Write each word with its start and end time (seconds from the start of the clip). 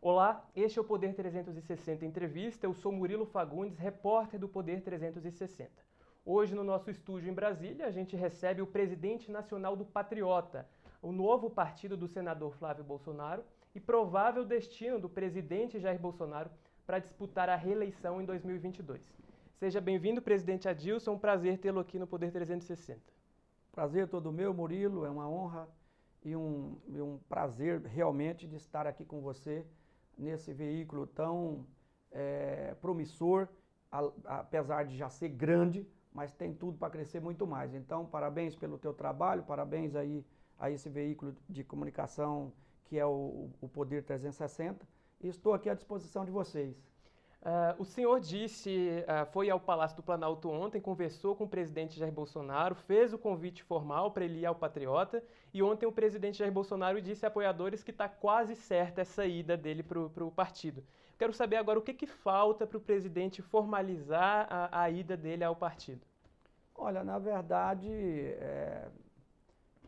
Olá, 0.00 0.48
este 0.54 0.78
é 0.78 0.80
o 0.80 0.84
Poder 0.84 1.12
360 1.12 2.06
Entrevista. 2.06 2.64
Eu 2.64 2.72
sou 2.72 2.92
Murilo 2.92 3.26
Fagundes, 3.26 3.76
repórter 3.76 4.38
do 4.38 4.48
Poder 4.48 4.80
360. 4.80 5.68
Hoje, 6.24 6.54
no 6.54 6.62
nosso 6.62 6.88
estúdio 6.88 7.28
em 7.28 7.34
Brasília, 7.34 7.84
a 7.84 7.90
gente 7.90 8.14
recebe 8.14 8.62
o 8.62 8.66
presidente 8.66 9.28
nacional 9.28 9.74
do 9.74 9.84
Patriota, 9.84 10.68
o 11.02 11.10
novo 11.10 11.50
partido 11.50 11.96
do 11.96 12.06
senador 12.06 12.54
Flávio 12.54 12.84
Bolsonaro 12.84 13.42
e 13.74 13.80
provável 13.80 14.44
destino 14.44 15.00
do 15.00 15.08
presidente 15.08 15.80
Jair 15.80 15.98
Bolsonaro 15.98 16.48
para 16.86 17.00
disputar 17.00 17.48
a 17.48 17.56
reeleição 17.56 18.22
em 18.22 18.24
2022. 18.24 19.02
Seja 19.56 19.80
bem-vindo, 19.80 20.22
presidente 20.22 20.68
Adilson. 20.68 21.14
Um 21.14 21.18
prazer 21.18 21.58
tê-lo 21.58 21.80
aqui 21.80 21.98
no 21.98 22.06
Poder 22.06 22.30
360. 22.30 23.00
Prazer 23.72 24.06
todo 24.06 24.30
meu, 24.30 24.54
Murilo. 24.54 25.04
É 25.04 25.10
uma 25.10 25.28
honra 25.28 25.68
e 26.24 26.36
um, 26.36 26.76
e 26.86 27.00
um 27.00 27.18
prazer 27.28 27.80
realmente 27.80 28.46
de 28.46 28.54
estar 28.54 28.86
aqui 28.86 29.04
com 29.04 29.20
você 29.20 29.66
nesse 30.18 30.52
veículo 30.52 31.06
tão 31.06 31.66
é, 32.10 32.74
promissor, 32.80 33.48
apesar 34.24 34.84
de 34.84 34.96
já 34.96 35.08
ser 35.08 35.28
grande, 35.28 35.86
mas 36.12 36.32
tem 36.32 36.52
tudo 36.52 36.76
para 36.76 36.90
crescer 36.90 37.20
muito 37.20 37.46
mais. 37.46 37.74
Então, 37.74 38.04
parabéns 38.04 38.56
pelo 38.56 38.78
teu 38.78 38.92
trabalho, 38.92 39.44
parabéns 39.44 39.94
aí 39.94 40.24
a 40.58 40.70
esse 40.70 40.88
veículo 40.88 41.34
de 41.48 41.62
comunicação 41.62 42.52
que 42.84 42.98
é 42.98 43.06
o, 43.06 43.50
o 43.60 43.68
Poder 43.68 44.02
360 44.02 44.86
e 45.20 45.28
estou 45.28 45.52
aqui 45.52 45.68
à 45.68 45.74
disposição 45.74 46.24
de 46.24 46.30
vocês. 46.30 46.87
Uh, 47.40 47.80
o 47.80 47.84
senhor 47.84 48.18
disse, 48.18 49.04
uh, 49.04 49.24
foi 49.26 49.48
ao 49.48 49.60
Palácio 49.60 49.96
do 49.96 50.02
Planalto 50.02 50.50
ontem, 50.50 50.80
conversou 50.80 51.36
com 51.36 51.44
o 51.44 51.48
presidente 51.48 51.96
Jair 51.96 52.12
Bolsonaro, 52.12 52.74
fez 52.74 53.12
o 53.12 53.18
convite 53.18 53.62
formal 53.62 54.10
para 54.10 54.24
ele 54.24 54.40
ir 54.40 54.46
ao 54.46 54.56
Patriota, 54.56 55.22
e 55.54 55.62
ontem 55.62 55.86
o 55.86 55.92
presidente 55.92 56.38
Jair 56.38 56.50
Bolsonaro 56.52 57.00
disse 57.00 57.24
a 57.24 57.28
apoiadores 57.28 57.84
que 57.84 57.92
está 57.92 58.08
quase 58.08 58.56
certa 58.56 59.02
essa 59.02 59.24
ida 59.24 59.56
dele 59.56 59.84
para 59.84 60.24
o 60.24 60.32
partido. 60.32 60.84
Quero 61.16 61.32
saber 61.32 61.56
agora 61.56 61.78
o 61.78 61.82
que, 61.82 61.94
que 61.94 62.06
falta 62.06 62.66
para 62.66 62.76
o 62.76 62.80
presidente 62.80 63.40
formalizar 63.40 64.46
a, 64.50 64.82
a, 64.82 64.90
ida 64.90 65.16
dele 65.16 65.44
ao 65.44 65.54
partido. 65.54 66.04
Olha, 66.74 67.04
na 67.04 67.18
verdade, 67.18 67.88
é, 67.88 68.88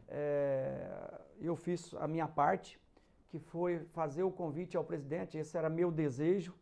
é, 0.08 1.20
eu 1.40 1.56
fiz 1.56 1.94
a 1.94 2.06
minha 2.06 2.28
parte, 2.28 2.80
que 3.28 3.38
foi 3.38 3.80
fazer 3.92 4.22
o 4.22 4.30
convite 4.30 4.76
ao 4.76 4.84
presidente, 4.84 5.36
esse 5.36 5.56
era 5.56 5.68
meu 5.68 5.90
desejo, 5.92 6.52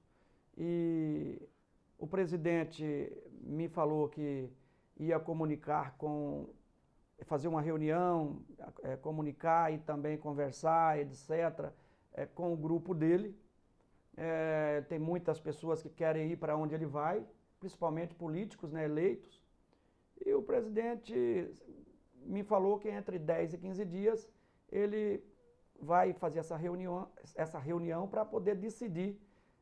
e 0.59 1.41
o 1.97 2.07
presidente 2.07 2.85
me 3.41 3.69
falou 3.69 4.09
que 4.09 4.51
ia 4.97 5.21
comunicar 5.21 5.97
com, 5.97 6.49
fazer 7.25 7.47
uma 7.47 7.63
reunião, 7.63 8.43
é, 8.83 8.97
comunicar 8.97 9.73
e 9.73 9.79
também 9.79 10.19
conversar, 10.19 10.99
etc., 10.99 11.71
é, 12.13 12.27
com 12.27 12.53
o 12.53 12.57
grupo 12.57 12.93
dele. 12.93 13.39
É, 14.17 14.81
tem 14.89 14.99
muitas 14.99 15.39
pessoas 15.39 15.81
que 15.81 15.89
querem 15.89 16.33
ir 16.33 16.37
para 16.37 16.57
onde 16.57 16.75
ele 16.75 16.87
vai, 16.87 17.25
principalmente 17.61 18.17
políticos 18.17 18.73
né, 18.73 18.85
eleitos. 18.85 19.41
E 20.27 20.35
o 20.35 20.43
presidente 20.43 21.55
me 22.17 22.43
falou 22.43 22.81
que 22.81 22.89
entre 22.89 23.17
10 23.17 23.55
e 23.55 23.59
15 23.59 23.85
dias 23.85 24.29
ele 24.73 25.23
vai 25.81 26.13
fazer 26.13 26.41
essa 26.41 26.57
reunião, 26.57 27.09
essa 27.37 27.61
reunião 27.61 28.09
para 28.09 28.25
poder 28.25 28.57
decidir 28.57 29.17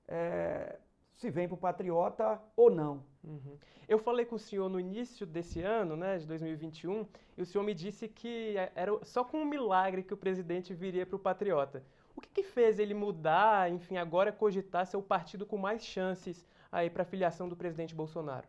é, 0.08 0.78
se 1.16 1.30
vem 1.30 1.48
para 1.48 1.54
o 1.54 1.58
Patriota 1.58 2.40
ou 2.54 2.70
não. 2.70 3.02
Uhum. 3.24 3.58
Eu 3.88 3.98
falei 3.98 4.26
com 4.26 4.36
o 4.36 4.38
senhor 4.38 4.68
no 4.68 4.78
início 4.78 5.26
desse 5.26 5.62
ano, 5.62 5.96
né, 5.96 6.18
de 6.18 6.26
2021, 6.26 7.06
e 7.36 7.42
o 7.42 7.46
senhor 7.46 7.64
me 7.64 7.74
disse 7.74 8.06
que 8.06 8.54
era 8.74 8.92
só 9.04 9.24
com 9.24 9.38
um 9.38 9.44
milagre 9.44 10.02
que 10.02 10.12
o 10.12 10.16
presidente 10.16 10.74
viria 10.74 11.06
para 11.06 11.16
o 11.16 11.18
Patriota. 11.18 11.82
O 12.14 12.20
que, 12.20 12.28
que, 12.28 12.42
fez 12.42 12.78
ele 12.78 12.94
mudar, 12.94 13.70
enfim, 13.70 13.96
agora 13.96 14.32
cogitar 14.32 14.86
ser 14.86 14.96
o 14.96 15.02
partido 15.02 15.44
com 15.46 15.56
mais 15.56 15.84
chances 15.84 16.46
aí 16.72 16.88
para 16.88 17.02
a 17.02 17.06
filiação 17.06 17.48
do 17.48 17.56
presidente 17.56 17.94
Bolsonaro? 17.94 18.48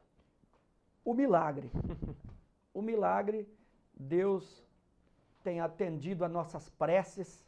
O 1.03 1.13
milagre. 1.13 1.69
o 2.73 2.81
milagre, 2.81 3.47
Deus 3.93 4.63
tem 5.43 5.59
atendido 5.59 6.25
a 6.25 6.29
nossas 6.29 6.69
preces 6.69 7.45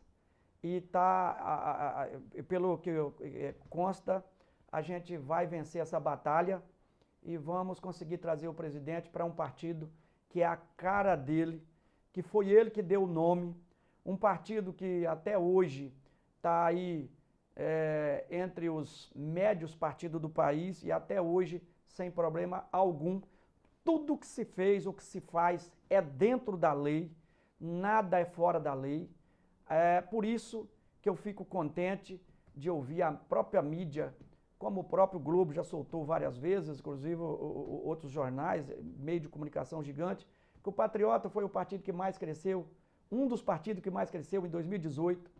e 0.62 0.76
está, 0.76 2.10
pelo 2.48 2.78
que 2.78 2.90
eh, 2.90 3.56
consta, 3.70 4.24
a 4.72 4.82
gente 4.82 5.18
vai 5.18 5.48
vencer 5.48 5.82
essa 5.82 6.00
batalha 6.00 6.62
e 7.24 7.38
vamos 7.38 7.80
conseguir 7.80 8.18
trazer 8.18 8.48
o 8.48 8.54
presidente 8.54 9.10
para 9.10 9.26
um 9.26 9.32
partido 9.32 9.90
que 10.30 10.42
é 10.42 10.46
a 10.46 10.58
cara 10.78 11.16
dele, 11.16 11.64
que 12.14 12.22
foi 12.22 12.50
ele 12.50 12.70
que 12.70 12.82
deu 12.82 13.04
o 13.04 13.08
nome, 13.08 13.56
um 14.06 14.16
partido 14.16 14.72
que 14.72 15.06
até 15.06 15.38
hoje 15.38 15.94
está 16.36 16.66
aí 16.66 17.10
é, 17.56 18.26
entre 18.30 18.70
os 18.70 19.12
médios 19.16 19.76
partidos 19.76 20.22
do 20.22 20.30
país 20.30 20.84
e 20.84 20.92
até 20.92 21.22
hoje 21.22 21.62
sem 21.86 22.10
problema 22.12 22.68
algum. 22.72 23.22
Tudo 23.84 24.18
que 24.18 24.28
se 24.28 24.46
fez, 24.46 24.86
o 24.86 24.94
que 24.94 25.04
se 25.04 25.20
faz 25.20 25.72
é 25.90 26.02
dentro 26.02 26.56
da 26.56 26.72
lei, 26.74 27.12
nada 27.60 28.20
é 28.20 28.26
fora 28.26 28.60
da 28.60 28.74
lei. 28.74 29.10
É 29.68 30.00
por 30.02 30.24
isso 30.24 30.70
que 31.02 31.10
eu 31.10 31.16
fico 31.16 31.44
contente 31.44 32.22
de 32.56 32.70
ouvir 32.70 33.02
a 33.02 33.12
própria 33.12 33.62
mídia 33.62 34.14
como 34.60 34.82
o 34.82 34.84
próprio 34.84 35.22
Globo 35.22 35.54
já 35.54 35.64
soltou 35.64 36.04
várias 36.04 36.38
vezes, 36.38 36.80
inclusive 36.80 37.22
outros 37.22 38.12
jornais, 38.12 38.70
meio 38.98 39.22
de 39.22 39.30
comunicação 39.30 39.82
gigante, 39.82 40.28
que 40.62 40.68
o 40.68 40.72
Patriota 40.72 41.30
foi 41.30 41.46
o 41.46 41.50
partido 41.50 41.82
que 41.82 41.94
mais 41.94 42.18
cresceu, 42.18 42.68
um 43.10 43.26
dos 43.26 43.42
partidos 43.42 43.82
que 43.82 43.90
mais 43.90 44.12
cresceu 44.12 44.46
em 44.46 44.50
2018, 44.50 45.32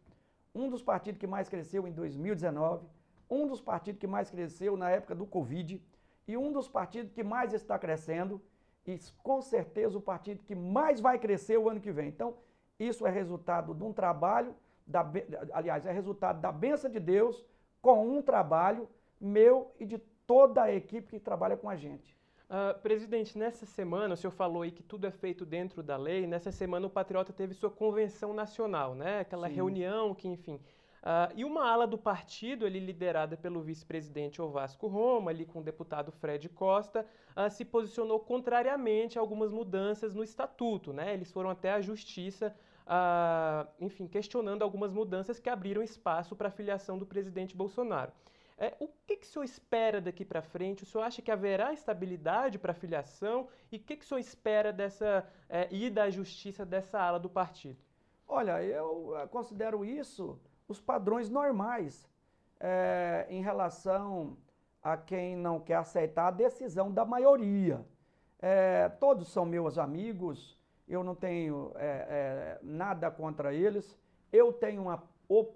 um 0.56 0.70
dos 0.70 0.82
partidos 0.82 1.20
que 1.20 1.28
mais 1.28 1.50
cresceu 1.50 1.86
em 1.86 1.92
2019, 1.92 2.88
um 3.30 3.46
dos 3.46 3.60
partidos 3.60 4.00
que 4.00 4.08
mais 4.08 4.32
cresceu 4.32 4.78
na 4.78 4.90
época 4.90 5.14
do 5.14 5.26
Covid 5.26 5.84
e 6.26 6.38
um 6.38 6.52
dos 6.54 6.70
partidos 6.70 7.12
que 7.12 7.24
mais 7.24 7.54
está 7.54 7.78
crescendo 7.78 8.42
e 8.88 8.98
com 9.22 9.42
certeza 9.42 9.98
o 9.98 10.02
partido 10.02 10.44
que 10.44 10.56
mais 10.56 11.02
vai 11.02 11.20
crescer 11.20 11.58
o 11.58 11.70
ano 11.70 11.82
que 11.82 11.92
vem. 11.92 12.08
Então, 12.08 12.38
isso 12.80 13.06
é 13.06 13.12
resultado 13.12 13.76
de 13.76 13.84
um 13.84 13.92
trabalho, 13.92 14.56
da, 14.88 15.06
aliás, 15.52 15.86
é 15.86 15.92
resultado 15.92 16.40
da 16.40 16.52
benção 16.54 16.90
de 16.90 17.00
Deus 17.02 17.46
com 17.82 18.18
um 18.18 18.22
trabalho 18.22 18.88
meu 19.20 19.74
e 19.80 19.86
de 19.86 19.98
toda 20.26 20.64
a 20.64 20.74
equipe 20.74 21.10
que 21.10 21.20
trabalha 21.20 21.58
com 21.58 21.70
a 21.70 21.76
gente. 21.76 22.18
Uh, 22.50 22.80
presidente, 22.82 23.38
nessa 23.38 23.66
semana, 23.66 24.16
o 24.16 24.18
senhor 24.18 24.32
falou 24.32 24.64
aí 24.64 24.72
que 24.72 24.82
tudo 24.82 25.06
é 25.06 25.12
feito 25.12 25.46
dentro 25.46 25.84
da 25.84 25.96
lei. 25.96 26.26
Nessa 26.26 26.52
semana, 26.52 26.88
o 26.88 26.90
Patriota 26.90 27.32
teve 27.32 27.54
sua 27.54 27.70
convenção 27.70 28.34
nacional, 28.34 28.96
né? 28.96 29.20
Aquela 29.20 29.48
Sim. 29.48 29.54
reunião 29.54 30.16
que, 30.16 30.28
enfim. 30.28 30.56
Uh, 30.56 31.32
e 31.36 31.46
uma 31.46 31.70
ala 31.70 31.86
do 31.86 31.98
partido, 31.98 32.66
ali 32.66 32.80
liderada 32.80 33.38
pelo 33.38 33.62
vice-presidente 33.62 34.42
Ovasco 34.42 34.88
Roma, 34.88 35.30
ali 35.30 35.46
com 35.46 35.60
o 35.60 35.64
deputado 35.64 36.12
Fred 36.12 36.50
Costa, 36.50 37.06
uh, 37.38 37.50
se 37.52 37.64
posicionou 37.64 38.20
contrariamente 38.20 39.20
a 39.20 39.22
algumas 39.22 39.52
mudanças 39.52 40.16
no 40.16 40.24
estatuto, 40.24 40.92
né? 40.92 41.14
Eles 41.14 41.32
foram 41.32 41.52
até 41.52 41.72
a 41.72 41.82
justiça, 41.82 42.56
enfim, 43.80 44.08
questionando 44.08 44.64
algumas 44.64 44.92
mudanças 44.92 45.40
que 45.40 45.48
abriram 45.48 45.84
espaço 45.84 46.36
para 46.36 46.48
a 46.48 46.52
filiação 46.52 46.98
do 46.98 47.06
presidente 47.06 47.56
Bolsonaro. 47.56 48.12
É, 48.62 48.76
o 48.78 48.90
que, 49.08 49.16
que 49.16 49.26
o 49.26 49.30
senhor 49.30 49.46
espera 49.46 50.02
daqui 50.02 50.26
para 50.26 50.42
frente? 50.42 50.84
O 50.84 50.86
senhor 50.86 51.06
acha 51.06 51.22
que 51.22 51.32
haverá 51.32 51.72
estabilidade 51.72 52.60
para 52.60 52.74
a 52.74 52.76
filiação? 52.76 53.48
E 53.72 53.78
o 53.78 53.80
que, 53.80 53.96
que 53.96 54.04
o 54.04 54.08
senhor 54.08 54.20
espera 54.20 54.74
dessa 54.74 55.26
é, 55.48 55.74
ida 55.74 56.04
à 56.04 56.10
justiça 56.10 56.66
dessa 56.66 57.00
ala 57.00 57.18
do 57.18 57.30
partido? 57.30 57.80
Olha, 58.28 58.62
eu 58.62 59.18
eh, 59.18 59.28
considero 59.28 59.84
isso 59.84 60.40
os 60.68 60.80
padrões 60.80 61.30
normais 61.30 62.08
é, 62.60 63.26
em 63.30 63.42
relação 63.42 64.38
a 64.84 64.96
quem 64.98 65.36
não 65.36 65.60
quer 65.60 65.78
aceitar 65.78 66.28
a 66.28 66.32
decisão 66.32 66.92
da 66.92 67.04
maioria. 67.06 67.84
É, 68.42 68.88
todos 68.88 69.30
são 69.30 69.46
meus 69.46 69.78
amigos, 69.78 70.60
eu 70.88 71.04
não 71.04 71.16
tenho 71.16 71.72
é, 71.76 71.88
é, 71.88 72.60
nada 72.62 73.10
contra 73.10 73.54
eles, 73.54 73.98
eu 74.32 74.54
tenho 74.54 74.84
uma, 74.84 75.04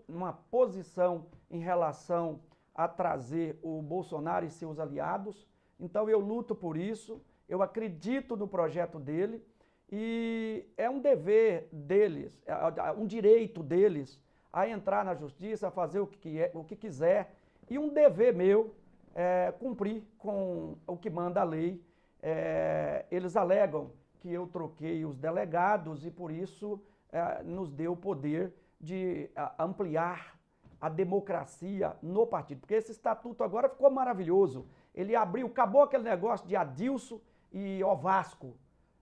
uma 0.07 0.33
posição 0.49 1.27
em 1.51 1.59
relação 1.59 2.39
a 2.73 2.87
trazer 2.87 3.59
o 3.61 3.81
Bolsonaro 3.81 4.45
e 4.45 4.49
seus 4.49 4.79
aliados. 4.79 5.47
Então 5.79 6.09
eu 6.09 6.19
luto 6.19 6.55
por 6.55 6.77
isso, 6.77 7.21
eu 7.47 7.61
acredito 7.61 8.35
no 8.35 8.47
projeto 8.47 8.99
dele 8.99 9.43
e 9.91 10.65
é 10.77 10.89
um 10.89 10.99
dever 10.99 11.67
deles, 11.71 12.41
é, 12.45 12.51
é, 12.51 12.89
é 12.89 12.91
um 12.91 13.05
direito 13.05 13.61
deles 13.61 14.19
a 14.51 14.67
entrar 14.67 15.03
na 15.03 15.13
justiça, 15.13 15.67
a 15.67 15.71
fazer 15.71 15.99
o 15.99 16.07
que, 16.07 16.49
o 16.53 16.63
que 16.63 16.75
quiser 16.75 17.35
e 17.69 17.77
um 17.77 17.89
dever 17.89 18.33
meu 18.33 18.73
é, 19.15 19.53
cumprir 19.59 20.03
com 20.17 20.77
o 20.87 20.97
que 20.97 21.09
manda 21.09 21.41
a 21.41 21.43
lei. 21.43 21.83
É, 22.21 23.05
eles 23.11 23.35
alegam 23.35 23.91
que 24.19 24.31
eu 24.31 24.47
troquei 24.47 25.03
os 25.03 25.17
delegados 25.17 26.05
e 26.05 26.11
por 26.11 26.31
isso 26.31 26.81
é, 27.11 27.43
nos 27.43 27.71
deu 27.71 27.93
o 27.93 27.97
poder 27.97 28.53
de 28.79 29.29
ampliar 29.57 30.37
a 30.83 30.89
democracia 30.89 31.95
no 32.03 32.27
partido. 32.27 32.59
Porque 32.59 32.73
esse 32.73 32.91
estatuto 32.91 33.41
agora 33.41 33.69
ficou 33.69 33.89
maravilhoso. 33.89 34.65
Ele 34.93 35.15
abriu, 35.15 35.47
acabou 35.47 35.83
aquele 35.83 36.03
negócio 36.03 36.45
de 36.45 36.57
Adilson 36.57 37.21
e 37.53 37.81
Ovasco. 37.81 38.53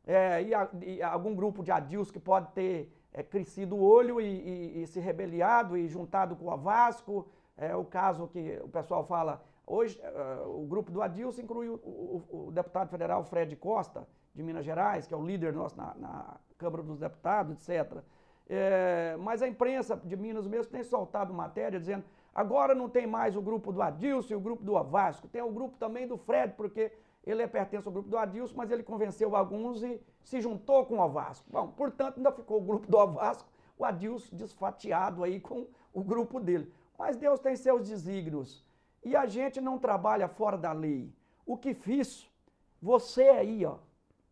É, 0.05 0.43
e, 0.43 0.53
a, 0.53 0.69
e, 0.79 1.01
algum 1.01 1.33
grupo 1.33 1.63
de 1.63 1.71
Adilson 1.71 2.13
que 2.13 2.19
pode 2.19 2.51
ter 2.51 2.95
é, 3.11 3.23
crescido 3.23 3.75
o 3.75 3.81
olho 3.81 4.21
e, 4.21 4.25
e, 4.25 4.83
e, 4.83 4.87
se 4.87 4.99
rebeliado 4.99 5.75
e 5.75 5.87
juntado 5.87 6.35
com 6.35 6.45
o 6.45 6.53
Ovasco. 6.53 7.27
É 7.57 7.75
o 7.75 7.83
caso 7.83 8.27
que 8.27 8.61
o 8.63 8.69
pessoal 8.69 9.03
fala, 9.03 9.43
hoje 9.65 9.99
uh, 9.99 10.61
o 10.63 10.67
grupo 10.67 10.91
do 10.91 11.01
Adilson 11.01 11.41
inclui 11.41 11.67
o, 11.67 11.73
o, 11.77 12.47
o, 12.47 12.51
deputado 12.51 12.89
federal 12.89 13.23
Fred 13.23 13.55
Costa, 13.55 14.07
de 14.35 14.43
Minas 14.43 14.63
Gerais, 14.63 15.07
que 15.07 15.15
é 15.15 15.17
o 15.17 15.25
líder 15.25 15.51
nosso 15.51 15.75
na, 15.75 15.95
na 15.95 16.37
Câmara 16.59 16.83
dos 16.83 16.99
Deputados, 16.99 17.67
etc. 17.67 18.03
É, 18.53 19.15
mas 19.17 19.41
a 19.41 19.47
imprensa 19.47 19.95
de 20.03 20.17
Minas 20.17 20.45
mesmo 20.45 20.69
tem 20.73 20.83
soltado 20.83 21.33
matéria 21.33 21.79
dizendo 21.79 22.03
agora 22.35 22.75
não 22.75 22.89
tem 22.89 23.07
mais 23.07 23.37
o 23.37 23.41
grupo 23.41 23.71
do 23.71 23.81
Adilson 23.81 24.33
e 24.33 24.35
o 24.35 24.41
grupo 24.41 24.61
do 24.61 24.73
Vasco, 24.83 25.29
tem 25.29 25.41
o 25.41 25.49
grupo 25.49 25.77
também 25.77 26.05
do 26.05 26.17
Fred, 26.17 26.55
porque 26.57 26.91
ele 27.25 27.41
é 27.41 27.47
pertence 27.47 27.87
ao 27.87 27.93
grupo 27.93 28.09
do 28.09 28.17
Adilson, 28.17 28.53
mas 28.57 28.69
ele 28.69 28.83
convenceu 28.83 29.37
alguns 29.37 29.81
e 29.81 30.01
se 30.21 30.41
juntou 30.41 30.85
com 30.85 30.99
o 30.99 31.09
Vasco. 31.09 31.45
Bom, 31.49 31.69
portanto, 31.69 32.17
ainda 32.17 32.29
ficou 32.29 32.57
o 32.57 32.61
grupo 32.61 32.91
do 32.91 33.07
Vasco, 33.07 33.47
o 33.77 33.85
Adilson 33.85 34.35
desfatiado 34.35 35.23
aí 35.23 35.39
com 35.39 35.67
o 35.93 36.03
grupo 36.03 36.37
dele. 36.37 36.73
Mas 36.99 37.15
Deus 37.15 37.39
tem 37.39 37.55
seus 37.55 37.87
desígnios 37.87 38.65
e 39.01 39.15
a 39.15 39.25
gente 39.27 39.61
não 39.61 39.79
trabalha 39.79 40.27
fora 40.27 40.57
da 40.57 40.73
lei. 40.73 41.09
O 41.45 41.55
que 41.55 41.73
fiz, 41.73 42.29
você 42.81 43.29
aí, 43.29 43.65
ó, 43.65 43.77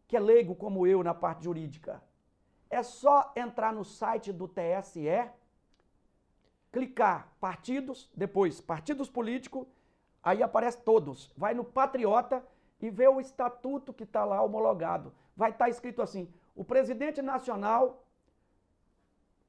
que 0.10 0.18
é 0.18 0.20
leigo 0.20 0.56
como 0.56 0.86
eu 0.86 1.02
na 1.04 1.14
parte 1.14 1.46
jurídica, 1.46 2.04
é 2.70 2.84
só 2.84 3.32
entrar 3.36 3.74
no 3.74 3.84
site 3.84 4.32
do 4.32 4.48
TSE, 4.48 5.30
clicar 6.72 7.28
partidos, 7.40 8.10
depois 8.16 8.62
partidos 8.62 9.10
políticos, 9.10 9.68
aí 10.22 10.44
aparece 10.44 10.82
todos. 10.82 11.34
Vai 11.36 11.54
no 11.54 11.64
Patriota 11.64 12.46
e 12.80 12.90
vê 12.90 13.08
o 13.08 13.20
estatuto 13.20 13.94
que 13.94 14.04
está 14.04 14.24
lá 14.24 14.42
homologado. 14.42 15.14
Vai 15.36 15.52
estar 15.52 15.66
tá 15.66 15.70
escrito 15.70 16.02
assim: 16.02 16.32
o 16.56 16.64
presidente 16.64 17.22
nacional 17.22 18.04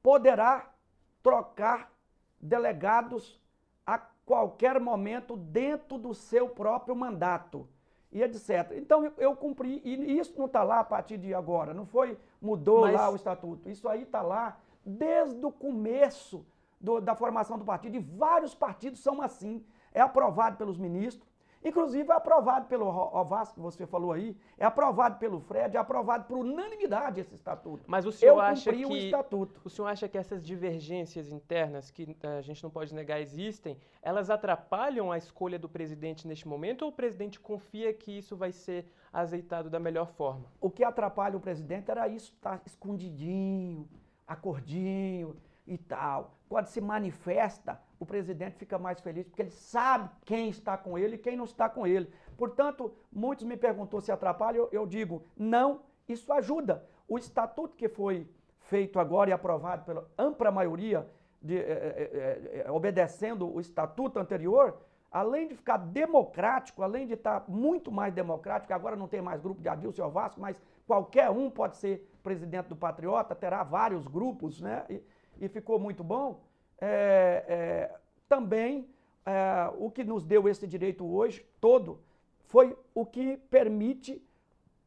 poderá 0.01 0.73
trocar 1.21 1.91
delegados 2.39 3.39
a 3.85 3.99
qualquer 3.99 4.79
momento 4.79 5.37
dentro 5.37 5.97
do 5.97 6.13
seu 6.13 6.49
próprio 6.49 6.95
mandato 6.95 7.67
e 8.11 8.21
etc. 8.21 8.71
Então 8.73 9.11
eu, 9.17 9.35
cumpri, 9.35 9.81
e 9.83 10.17
isso 10.17 10.33
não 10.37 10.45
está 10.45 10.63
lá 10.63 10.79
a 10.79 10.83
partir 10.83 11.17
de 11.17 11.33
agora, 11.33 11.73
não 11.73 11.85
foi, 11.85 12.17
mudou 12.41 12.81
Mas... 12.81 12.93
lá 12.93 13.09
o 13.09 13.15
estatuto. 13.15 13.69
Isso 13.69 13.87
aí 13.87 14.03
está 14.03 14.21
lá 14.21 14.57
desde 14.85 15.45
o 15.45 15.51
começo 15.51 16.45
do, 16.79 16.99
da 16.99 17.15
formação 17.15 17.57
do 17.57 17.63
partido, 17.63 17.95
e 17.95 17.99
vários 17.99 18.53
partidos 18.53 18.99
são 18.99 19.21
assim. 19.21 19.63
É 19.93 20.01
aprovado 20.01 20.57
pelos 20.57 20.77
ministros, 20.77 21.27
Inclusive 21.63 22.11
é 22.11 22.15
aprovado 22.15 22.65
pelo 22.67 22.87
Ovasco, 22.87 23.55
que 23.55 23.61
você 23.61 23.85
falou 23.85 24.11
aí, 24.11 24.35
é 24.57 24.65
aprovado 24.65 25.19
pelo 25.19 25.39
Fred, 25.39 25.77
é 25.77 25.79
aprovado 25.79 26.25
por 26.25 26.37
unanimidade 26.37 27.21
esse 27.21 27.35
estatuto. 27.35 27.83
Mas 27.87 28.05
o 28.05 28.11
senhor 28.11 28.33
Eu 28.33 28.39
acha 28.39 28.73
que 28.73 28.85
o 28.85 28.95
estatuto. 28.95 29.61
O 29.63 29.69
senhor 29.69 29.87
acha 29.87 30.07
que 30.07 30.17
essas 30.17 30.43
divergências 30.43 31.31
internas 31.31 31.91
que 31.91 32.17
eh, 32.21 32.37
a 32.37 32.41
gente 32.41 32.63
não 32.63 32.69
pode 32.69 32.93
negar 32.95 33.21
existem, 33.21 33.77
elas 34.01 34.29
atrapalham 34.29 35.11
a 35.11 35.17
escolha 35.17 35.59
do 35.59 35.69
presidente 35.69 36.27
neste 36.27 36.47
momento 36.47 36.81
ou 36.83 36.89
o 36.89 36.91
presidente 36.91 37.39
confia 37.39 37.93
que 37.93 38.17
isso 38.17 38.35
vai 38.35 38.51
ser 38.51 38.91
azeitado 39.13 39.69
da 39.69 39.79
melhor 39.79 40.07
forma? 40.07 40.45
O 40.59 40.69
que 40.69 40.83
atrapalha 40.83 41.37
o 41.37 41.41
presidente 41.41 41.91
era 41.91 42.07
isso 42.07 42.33
estar 42.33 42.57
tá 42.57 42.63
escondidinho, 42.65 43.87
acordinho 44.27 45.35
e 45.67 45.77
tal. 45.77 46.37
Quando 46.49 46.67
se 46.67 46.81
manifesta, 46.81 47.79
o 48.01 48.05
presidente 48.05 48.57
fica 48.57 48.79
mais 48.79 48.99
feliz 48.99 49.27
porque 49.27 49.43
ele 49.43 49.51
sabe 49.51 50.09
quem 50.25 50.49
está 50.49 50.75
com 50.75 50.97
ele 50.97 51.15
e 51.15 51.19
quem 51.19 51.37
não 51.37 51.45
está 51.45 51.69
com 51.69 51.85
ele. 51.85 52.11
Portanto, 52.35 52.91
muitos 53.11 53.45
me 53.45 53.55
perguntou 53.55 54.01
se 54.01 54.11
atrapalha, 54.11 54.57
eu, 54.57 54.69
eu 54.71 54.87
digo, 54.87 55.23
não, 55.37 55.81
isso 56.09 56.33
ajuda. 56.33 56.83
O 57.07 57.19
estatuto 57.19 57.75
que 57.75 57.87
foi 57.87 58.27
feito 58.61 58.99
agora 58.99 59.29
e 59.29 59.33
aprovado 59.33 59.85
pela 59.85 60.09
ampla 60.17 60.49
maioria, 60.49 61.07
de, 61.39 61.57
é, 61.57 61.61
é, 61.61 62.63
é, 62.65 62.71
obedecendo 62.71 63.47
o 63.47 63.59
estatuto 63.59 64.17
anterior, 64.17 64.79
além 65.11 65.47
de 65.47 65.55
ficar 65.55 65.77
democrático, 65.77 66.81
além 66.81 67.05
de 67.05 67.13
estar 67.13 67.45
muito 67.47 67.91
mais 67.91 68.11
democrático, 68.11 68.73
agora 68.73 68.95
não 68.95 69.07
tem 69.07 69.21
mais 69.21 69.39
grupo 69.39 69.61
de 69.61 69.69
Adilson 69.69 70.09
Vasco, 70.09 70.41
mas 70.41 70.59
qualquer 70.87 71.29
um 71.29 71.51
pode 71.51 71.77
ser 71.77 72.11
presidente 72.23 72.67
do 72.67 72.75
Patriota, 72.75 73.35
terá 73.35 73.63
vários 73.63 74.07
grupos, 74.07 74.59
né? 74.59 74.85
E, 74.89 75.03
e 75.39 75.47
ficou 75.47 75.79
muito 75.79 76.03
bom 76.03 76.39
é, 76.81 77.45
é, 77.47 77.95
também 78.27 78.89
é, 79.25 79.71
o 79.77 79.91
que 79.91 80.03
nos 80.03 80.23
deu 80.23 80.49
esse 80.49 80.65
direito 80.65 81.05
hoje 81.05 81.45
todo 81.61 81.99
foi 82.45 82.75
o 82.93 83.05
que 83.05 83.37
permite 83.37 84.21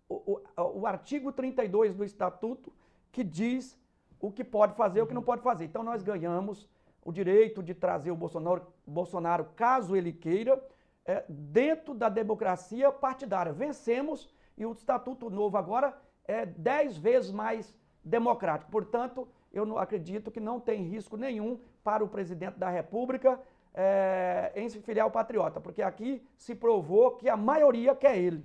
o, 0.09 0.15
o, 0.57 0.81
o 0.81 0.87
artigo 0.87 1.33
32 1.33 1.95
do 1.95 2.05
Estatuto, 2.05 2.73
que 3.11 3.23
diz 3.23 3.79
o 4.21 4.31
que 4.31 4.43
pode 4.43 4.75
fazer 4.75 4.99
e 4.99 5.03
o 5.03 5.07
que 5.07 5.15
não 5.15 5.23
pode 5.23 5.43
fazer. 5.43 5.65
Então 5.65 5.83
nós 5.83 6.03
ganhamos 6.03 6.69
o 7.05 7.13
direito 7.13 7.63
de 7.63 7.75
trazer 7.75 8.11
o 8.11 8.17
Bolsonaro, 8.17 8.67
Bolsonaro 8.87 9.45
caso 9.57 9.95
ele 9.95 10.13
queira, 10.13 10.63
é, 11.07 11.25
dentro 11.29 11.95
da 11.95 12.09
democracia 12.09 12.91
partidária. 12.91 13.53
Vencemos 13.53 14.29
e 14.57 14.65
o 14.65 14.73
Estatuto 14.73 15.31
Novo 15.31 15.57
agora 15.57 15.97
é 16.27 16.47
dez 16.47 16.97
vezes 16.97 17.31
mais 17.31 17.75
democrático. 18.03 18.71
Portanto, 18.71 19.29
eu 19.53 19.65
não 19.65 19.79
acredito 19.79 20.31
que 20.31 20.41
não 20.41 20.59
tem 20.59 20.83
risco 20.83 21.17
nenhum 21.17 21.61
para 21.85 22.03
o 22.03 22.09
presidente 22.09 22.59
da 22.59 22.71
República 22.71 23.39
é, 23.75 24.53
em 24.57 24.69
se 24.69 24.81
filiar 24.81 25.05
ao 25.05 25.11
Patriota, 25.11 25.61
porque 25.61 25.83
aqui 25.83 26.27
se 26.37 26.55
provou 26.55 27.13
que 27.13 27.29
a 27.29 27.37
maioria 27.37 27.95
quer 27.95 28.17
ele. 28.17 28.43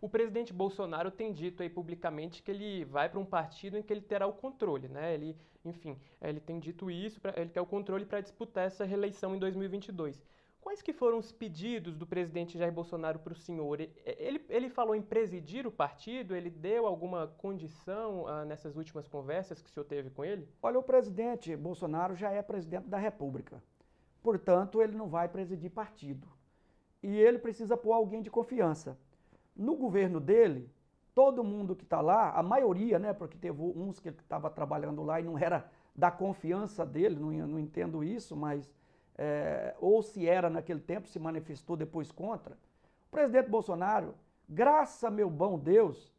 O 0.00 0.08
presidente 0.08 0.52
Bolsonaro 0.52 1.12
tem 1.12 1.32
dito 1.32 1.62
aí 1.62 1.70
publicamente 1.70 2.42
que 2.42 2.50
ele 2.50 2.84
vai 2.84 3.08
para 3.08 3.20
um 3.20 3.24
partido 3.24 3.78
em 3.78 3.82
que 3.82 3.92
ele 3.92 4.00
terá 4.00 4.26
o 4.26 4.32
controle, 4.32 4.88
né? 4.88 5.14
Ele, 5.14 5.36
enfim, 5.64 5.96
ele 6.20 6.40
tem 6.40 6.58
dito 6.58 6.90
isso, 6.90 7.20
ele 7.36 7.50
quer 7.50 7.60
o 7.60 7.66
controle 7.66 8.04
para 8.04 8.20
disputar 8.20 8.66
essa 8.66 8.84
reeleição 8.84 9.36
em 9.36 9.38
2022. 9.38 10.20
Quais 10.62 10.80
que 10.80 10.92
foram 10.92 11.18
os 11.18 11.32
pedidos 11.32 11.96
do 11.96 12.06
presidente 12.06 12.56
Jair 12.56 12.72
Bolsonaro 12.72 13.18
para 13.18 13.32
o 13.32 13.36
senhor? 13.36 13.80
Ele, 13.80 14.40
ele 14.48 14.70
falou 14.70 14.94
em 14.94 15.02
presidir 15.02 15.66
o 15.66 15.72
partido? 15.72 16.36
Ele 16.36 16.48
deu 16.48 16.86
alguma 16.86 17.26
condição 17.26 18.28
ah, 18.28 18.44
nessas 18.44 18.76
últimas 18.76 19.08
conversas 19.08 19.60
que 19.60 19.68
o 19.68 19.72
senhor 19.72 19.84
teve 19.84 20.08
com 20.08 20.24
ele? 20.24 20.48
Olha, 20.62 20.78
o 20.78 20.82
presidente 20.82 21.56
Bolsonaro 21.56 22.14
já 22.14 22.30
é 22.30 22.40
presidente 22.40 22.88
da 22.88 22.96
República. 22.96 23.60
Portanto, 24.22 24.80
ele 24.80 24.96
não 24.96 25.08
vai 25.08 25.28
presidir 25.28 25.68
partido. 25.68 26.28
E 27.02 27.08
ele 27.08 27.40
precisa 27.40 27.76
pôr 27.76 27.92
alguém 27.92 28.22
de 28.22 28.30
confiança. 28.30 28.96
No 29.56 29.74
governo 29.74 30.20
dele, 30.20 30.70
todo 31.12 31.42
mundo 31.42 31.74
que 31.74 31.82
está 31.82 32.00
lá, 32.00 32.30
a 32.30 32.42
maioria, 32.42 33.00
né, 33.00 33.12
porque 33.12 33.36
teve 33.36 33.60
uns 33.60 33.98
que 33.98 34.10
estavam 34.10 34.48
trabalhando 34.48 35.02
lá 35.02 35.20
e 35.20 35.24
não 35.24 35.36
era 35.36 35.68
da 35.94 36.10
confiança 36.10 36.86
dele, 36.86 37.16
não, 37.16 37.32
não 37.48 37.58
entendo 37.58 38.04
isso, 38.04 38.36
mas 38.36 38.70
é, 39.16 39.74
ou 39.80 40.02
se 40.02 40.28
era 40.28 40.48
naquele 40.48 40.80
tempo, 40.80 41.08
se 41.08 41.18
manifestou 41.18 41.76
depois 41.76 42.10
contra. 42.10 42.54
O 43.08 43.10
presidente 43.10 43.48
Bolsonaro, 43.48 44.14
graças 44.48 45.02
a 45.04 45.10
meu 45.10 45.28
bom 45.28 45.58
Deus, 45.58 46.12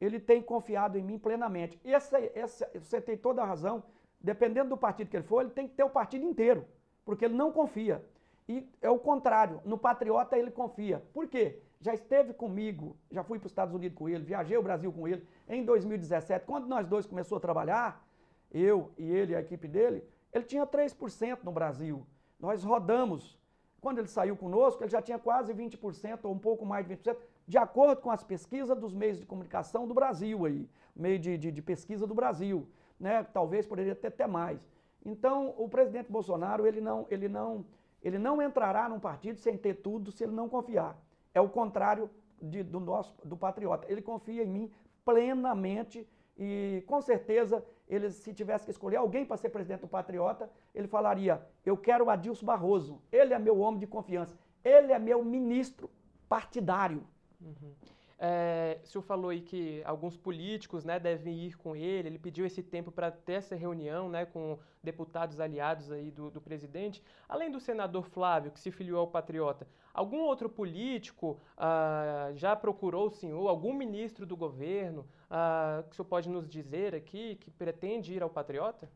ele 0.00 0.20
tem 0.20 0.42
confiado 0.42 0.98
em 0.98 1.02
mim 1.02 1.18
plenamente. 1.18 1.78
Essa, 1.84 2.18
essa, 2.34 2.70
você 2.74 3.00
tem 3.00 3.16
toda 3.16 3.42
a 3.42 3.46
razão, 3.46 3.82
dependendo 4.20 4.70
do 4.70 4.76
partido 4.76 5.08
que 5.08 5.16
ele 5.16 5.24
for, 5.24 5.40
ele 5.40 5.50
tem 5.50 5.66
que 5.66 5.74
ter 5.74 5.84
o 5.84 5.90
partido 5.90 6.24
inteiro, 6.24 6.66
porque 7.04 7.24
ele 7.24 7.34
não 7.34 7.50
confia. 7.50 8.04
E 8.48 8.68
é 8.80 8.88
o 8.88 8.98
contrário, 8.98 9.60
no 9.64 9.76
Patriota 9.76 10.38
ele 10.38 10.50
confia. 10.50 11.02
Por 11.12 11.26
quê? 11.26 11.60
Já 11.80 11.92
esteve 11.92 12.32
comigo, 12.32 12.96
já 13.10 13.22
fui 13.22 13.38
para 13.38 13.46
os 13.46 13.52
Estados 13.52 13.74
Unidos 13.74 13.98
com 13.98 14.08
ele, 14.08 14.24
viajei 14.24 14.56
o 14.56 14.62
Brasil 14.62 14.92
com 14.92 15.06
ele 15.06 15.26
em 15.48 15.64
2017. 15.64 16.44
Quando 16.46 16.66
nós 16.66 16.86
dois 16.86 17.06
começamos 17.06 17.38
a 17.38 17.40
trabalhar, 17.40 18.06
eu 18.52 18.92
e 18.96 19.10
ele 19.10 19.32
e 19.32 19.36
a 19.36 19.40
equipe 19.40 19.66
dele, 19.66 20.04
ele 20.32 20.44
tinha 20.44 20.66
3% 20.66 21.40
no 21.42 21.52
Brasil. 21.52 22.06
Nós 22.38 22.62
rodamos. 22.62 23.38
Quando 23.80 23.98
ele 23.98 24.08
saiu 24.08 24.36
conosco, 24.36 24.82
ele 24.82 24.90
já 24.90 25.00
tinha 25.00 25.18
quase 25.18 25.54
20%, 25.54 26.20
ou 26.24 26.32
um 26.32 26.38
pouco 26.38 26.66
mais 26.66 26.86
de 26.86 26.96
20%, 26.96 27.16
de 27.46 27.58
acordo 27.58 28.00
com 28.00 28.10
as 28.10 28.24
pesquisas 28.24 28.76
dos 28.76 28.92
meios 28.92 29.18
de 29.20 29.26
comunicação 29.26 29.86
do 29.86 29.94
Brasil 29.94 30.44
aí, 30.44 30.68
meio 30.94 31.18
de, 31.18 31.38
de, 31.38 31.52
de 31.52 31.62
pesquisa 31.62 32.06
do 32.06 32.14
Brasil. 32.14 32.66
Né? 32.98 33.22
Talvez 33.22 33.66
poderia 33.66 33.94
ter 33.94 34.08
até 34.08 34.26
mais. 34.26 34.68
Então, 35.04 35.54
o 35.56 35.68
presidente 35.68 36.10
Bolsonaro, 36.10 36.66
ele 36.66 36.80
não, 36.80 37.06
ele 37.08 37.28
não, 37.28 37.64
ele 38.02 38.18
não 38.18 38.42
entrará 38.42 38.88
num 38.88 38.98
partido 38.98 39.38
sem 39.38 39.56
ter 39.56 39.74
tudo 39.74 40.10
se 40.10 40.24
ele 40.24 40.32
não 40.32 40.48
confiar. 40.48 40.98
É 41.32 41.40
o 41.40 41.48
contrário 41.48 42.10
de, 42.42 42.62
do 42.62 42.80
nosso 42.80 43.14
do 43.24 43.36
patriota. 43.36 43.86
Ele 43.88 44.02
confia 44.02 44.42
em 44.42 44.48
mim 44.48 44.70
plenamente 45.04 46.06
e 46.38 46.82
com 46.86 47.00
certeza 47.00 47.64
ele, 47.88 48.10
se 48.10 48.34
tivesse 48.34 48.64
que 48.64 48.70
escolher 48.70 48.96
alguém 48.96 49.24
para 49.24 49.36
ser 49.36 49.48
presidente 49.48 49.80
do 49.80 49.88
Patriota, 49.88 50.50
ele 50.74 50.88
falaria: 50.88 51.46
Eu 51.64 51.76
quero 51.76 52.06
o 52.06 52.10
Adilson 52.10 52.44
Barroso, 52.44 53.00
ele 53.10 53.32
é 53.32 53.38
meu 53.38 53.58
homem 53.58 53.80
de 53.80 53.86
confiança, 53.86 54.36
ele 54.64 54.92
é 54.92 54.98
meu 54.98 55.24
ministro 55.24 55.88
partidário. 56.28 57.06
Uhum. 57.40 57.74
É, 58.18 58.80
o 58.82 58.86
senhor 58.86 59.02
falou 59.02 59.30
aí 59.30 59.42
que 59.42 59.82
alguns 59.84 60.16
políticos 60.16 60.84
né, 60.84 60.98
devem 60.98 61.34
ir 61.44 61.56
com 61.56 61.76
ele, 61.76 62.08
ele 62.08 62.18
pediu 62.18 62.46
esse 62.46 62.62
tempo 62.62 62.90
para 62.90 63.10
ter 63.10 63.34
essa 63.34 63.54
reunião 63.54 64.08
né, 64.08 64.24
com 64.24 64.58
deputados 64.82 65.38
aliados 65.38 65.92
aí 65.92 66.10
do, 66.10 66.30
do, 66.30 66.40
presidente. 66.40 67.02
Além 67.28 67.50
do 67.50 67.60
senador 67.60 68.06
Flávio, 68.06 68.50
que 68.50 68.60
se 68.60 68.70
filiou 68.70 69.00
ao 69.00 69.08
Patriota, 69.08 69.66
algum 69.92 70.20
outro 70.20 70.48
político 70.48 71.38
ah, 71.58 72.30
já 72.34 72.56
procurou 72.56 73.08
o 73.08 73.10
senhor, 73.10 73.48
algum 73.48 73.74
ministro 73.74 74.24
do 74.24 74.36
governo, 74.36 75.06
ah, 75.30 75.84
que 75.86 75.92
o 75.92 75.96
senhor 75.96 76.08
pode 76.08 76.30
nos 76.30 76.48
dizer 76.48 76.94
aqui, 76.94 77.36
que 77.36 77.50
pretende 77.50 78.14
ir 78.14 78.22
ao 78.22 78.30
Patriota? 78.30 78.88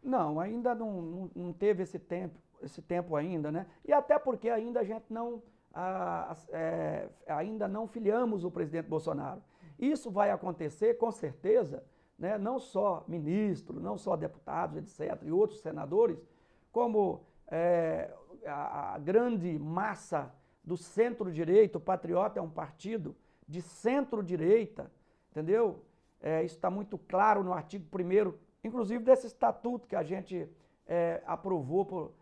Não, 0.00 0.38
ainda 0.38 0.72
não, 0.72 1.02
não, 1.02 1.30
não 1.34 1.52
teve 1.52 1.82
esse 1.82 1.98
tempo, 1.98 2.38
esse 2.62 2.80
tempo 2.80 3.16
ainda, 3.16 3.50
né? 3.50 3.66
E 3.84 3.92
até 3.92 4.18
porque 4.18 4.48
ainda 4.48 4.80
a 4.80 4.84
gente 4.84 5.04
não, 5.10 5.42
a, 5.74 6.36
é, 6.50 7.08
ainda 7.26 7.68
não 7.68 7.86
filiamos 7.86 8.44
o 8.44 8.50
presidente 8.50 8.88
Bolsonaro. 8.88 9.42
Isso 9.78 10.10
vai 10.10 10.30
acontecer 10.30 10.94
com 10.94 11.10
certeza, 11.10 11.82
né? 12.18 12.36
não 12.36 12.58
só 12.58 13.04
ministros, 13.08 13.82
não 13.82 13.96
só 13.96 14.16
deputados, 14.16 14.76
etc., 14.76 15.22
e 15.22 15.32
outros 15.32 15.60
senadores, 15.60 16.18
como 16.70 17.24
é, 17.48 18.12
a, 18.46 18.94
a 18.94 18.98
grande 18.98 19.58
massa 19.58 20.32
do 20.62 20.76
centro-direita, 20.76 21.78
o 21.78 21.80
Patriota 21.80 22.38
é 22.38 22.42
um 22.42 22.50
partido 22.50 23.16
de 23.48 23.62
centro-direita, 23.62 24.90
entendeu? 25.30 25.82
É, 26.20 26.44
isso 26.44 26.56
está 26.56 26.70
muito 26.70 26.98
claro 26.98 27.42
no 27.42 27.52
artigo 27.52 27.86
1 27.92 28.34
inclusive 28.62 29.02
desse 29.02 29.26
estatuto 29.26 29.88
que 29.88 29.96
a 29.96 30.02
gente 30.02 30.48
é, 30.86 31.22
aprovou 31.26 31.84
por, 31.84 32.12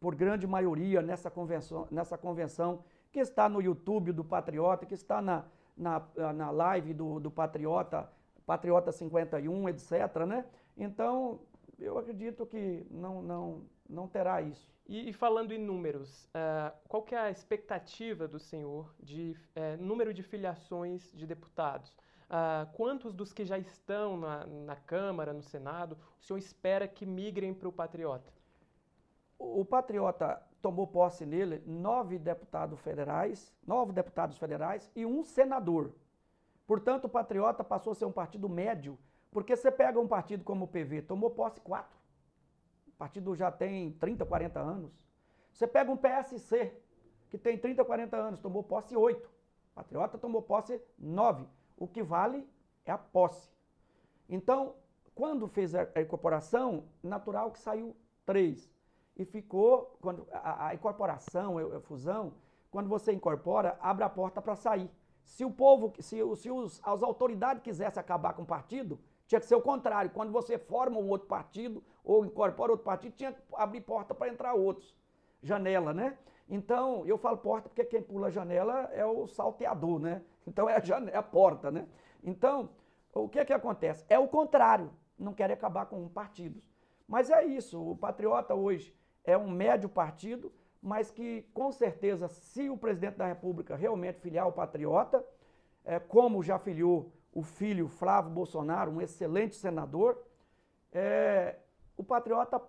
por 0.00 0.14
grande 0.14 0.46
maioria 0.46 1.02
nessa 1.02 1.30
convenção, 1.30 1.88
nessa 1.90 2.16
convenção, 2.16 2.84
que 3.10 3.20
está 3.20 3.48
no 3.48 3.60
YouTube 3.60 4.12
do 4.12 4.24
Patriota, 4.24 4.86
que 4.86 4.94
está 4.94 5.20
na, 5.22 5.44
na, 5.76 6.02
na 6.34 6.50
live 6.50 6.92
do, 6.92 7.20
do 7.20 7.30
Patriota, 7.30 8.10
Patriota 8.44 8.92
51, 8.92 9.68
etc. 9.68 9.92
Né? 10.26 10.44
Então, 10.76 11.40
eu 11.78 11.98
acredito 11.98 12.46
que 12.46 12.86
não, 12.90 13.22
não, 13.22 13.62
não 13.88 14.08
terá 14.08 14.42
isso. 14.42 14.68
E, 14.86 15.10
e 15.10 15.12
falando 15.12 15.52
em 15.52 15.58
números, 15.58 16.24
uh, 16.26 16.74
qual 16.88 17.02
que 17.02 17.14
é 17.14 17.18
a 17.18 17.30
expectativa 17.30 18.26
do 18.26 18.38
senhor 18.38 18.94
de 18.98 19.36
uh, 19.54 19.82
número 19.82 20.14
de 20.14 20.22
filiações 20.22 21.12
de 21.12 21.26
deputados? 21.26 21.94
Uh, 22.28 22.70
quantos 22.74 23.14
dos 23.14 23.32
que 23.32 23.44
já 23.44 23.58
estão 23.58 24.16
na, 24.16 24.46
na, 24.46 24.76
Câmara, 24.76 25.32
no 25.32 25.42
Senado, 25.42 25.96
o 26.18 26.24
senhor 26.24 26.38
espera 26.38 26.88
que 26.88 27.06
migrem 27.06 27.54
para 27.54 27.68
o 27.68 27.72
Patriota? 27.72 28.32
O, 29.38 29.60
o 29.60 29.64
Patriota 29.64 30.42
tomou 30.60 30.86
posse 30.86 31.24
nele 31.24 31.62
nove 31.66 32.18
deputados 32.18 32.78
federais, 32.80 33.52
nove 33.66 33.92
deputados 33.92 34.36
federais 34.38 34.90
e 34.94 35.06
um 35.06 35.22
senador. 35.22 35.92
Portanto, 36.66 37.06
o 37.06 37.08
Patriota 37.08 37.64
passou 37.64 37.92
a 37.92 37.94
ser 37.94 38.04
um 38.04 38.12
partido 38.12 38.48
médio, 38.48 38.98
porque 39.30 39.56
você 39.56 39.70
pega 39.70 39.98
um 39.98 40.08
partido 40.08 40.44
como 40.44 40.64
o 40.64 40.68
PV, 40.68 41.02
tomou 41.02 41.30
posse 41.30 41.60
quatro. 41.60 41.98
O 42.88 42.92
partido 42.98 43.34
já 43.34 43.50
tem 43.50 43.92
30, 43.92 44.26
40 44.26 44.60
anos. 44.60 44.92
Você 45.52 45.66
pega 45.66 45.90
um 45.90 45.96
PSC, 45.96 46.72
que 47.30 47.38
tem 47.38 47.56
30, 47.56 47.84
40 47.84 48.16
anos, 48.16 48.40
tomou 48.40 48.62
posse 48.62 48.96
8. 48.96 49.30
Patriota 49.74 50.18
tomou 50.18 50.42
posse 50.42 50.80
9. 50.98 51.46
O 51.76 51.86
que 51.86 52.02
vale 52.02 52.46
é 52.84 52.90
a 52.90 52.98
posse. 52.98 53.48
Então, 54.28 54.74
quando 55.14 55.48
fez 55.48 55.74
a, 55.74 55.88
incorporação, 56.00 56.84
natural 57.02 57.50
que 57.50 57.58
saiu 57.58 57.96
3. 58.26 58.70
E 59.18 59.24
ficou, 59.24 59.98
quando 60.00 60.26
a, 60.32 60.68
a 60.68 60.74
incorporação, 60.74 61.58
a, 61.58 61.78
a, 61.78 61.80
fusão, 61.80 62.34
quando 62.70 62.88
você 62.88 63.12
incorpora, 63.12 63.76
abre 63.80 64.04
a 64.04 64.08
porta 64.08 64.40
para 64.40 64.54
sair. 64.54 64.88
Se 65.24 65.44
o 65.44 65.50
povo, 65.50 65.92
se, 65.98 66.20
se 66.36 66.50
os, 66.50 66.80
as 66.84 67.02
autoridades 67.02 67.62
quisessem 67.62 68.00
acabar 68.00 68.32
com 68.32 68.42
o 68.42 68.46
partido, 68.46 68.98
tinha 69.26 69.40
que 69.40 69.46
ser 69.46 69.56
o 69.56 69.60
contrário. 69.60 70.10
Quando 70.10 70.30
você 70.30 70.56
forma 70.56 70.98
um 70.98 71.08
outro 71.08 71.26
partido 71.26 71.82
ou 72.04 72.24
incorpora 72.24 72.72
outro 72.72 72.84
partido, 72.84 73.14
tinha 73.16 73.32
que 73.32 73.42
abrir 73.54 73.80
porta 73.80 74.14
para 74.14 74.28
entrar 74.28 74.54
outros. 74.54 74.96
Janela, 75.42 75.92
né? 75.92 76.16
Então, 76.48 77.04
eu 77.04 77.18
falo 77.18 77.36
porta 77.36 77.68
porque 77.68 77.84
quem 77.84 78.00
pula 78.00 78.28
a 78.28 78.30
janela 78.30 78.88
é 78.92 79.04
o 79.04 79.26
salteador, 79.26 79.98
né? 79.98 80.22
Então 80.48 80.66
é 80.66 80.76
a, 80.76 80.80
janela, 80.80 81.10
é 81.10 81.18
a 81.18 81.22
porta, 81.22 81.70
né? 81.70 81.86
Então, 82.24 82.70
o 83.12 83.28
que 83.28 83.38
é 83.38 83.44
que 83.44 83.52
acontece? 83.52 84.02
É 84.08 84.18
o 84.18 84.26
contrário. 84.26 84.90
Não 85.18 85.34
querem 85.34 85.52
acabar 85.52 85.84
com 85.84 86.08
partidos. 86.08 86.66
Mas 87.06 87.28
é 87.28 87.44
isso. 87.44 87.78
O 87.78 87.94
Patriota 87.94 88.54
hoje 88.54 88.96
é 89.24 89.36
um 89.36 89.50
médio 89.50 89.88
partido, 89.88 90.52
mas 90.80 91.10
que 91.10 91.42
com 91.52 91.70
certeza, 91.72 92.28
se 92.28 92.68
o 92.70 92.76
presidente 92.76 93.16
da 93.16 93.26
República 93.26 93.76
realmente 93.76 94.20
filiar 94.20 94.46
o 94.46 94.52
Patriota, 94.52 95.24
é, 95.84 95.98
como 95.98 96.42
já 96.42 96.58
filiou 96.58 97.12
o 97.32 97.42
filho 97.42 97.88
Flávio 97.88 98.30
Bolsonaro, 98.30 98.90
um 98.90 99.00
excelente 99.00 99.54
senador, 99.56 100.22
é, 100.92 101.56
o 101.96 102.04
Patriota 102.04 102.60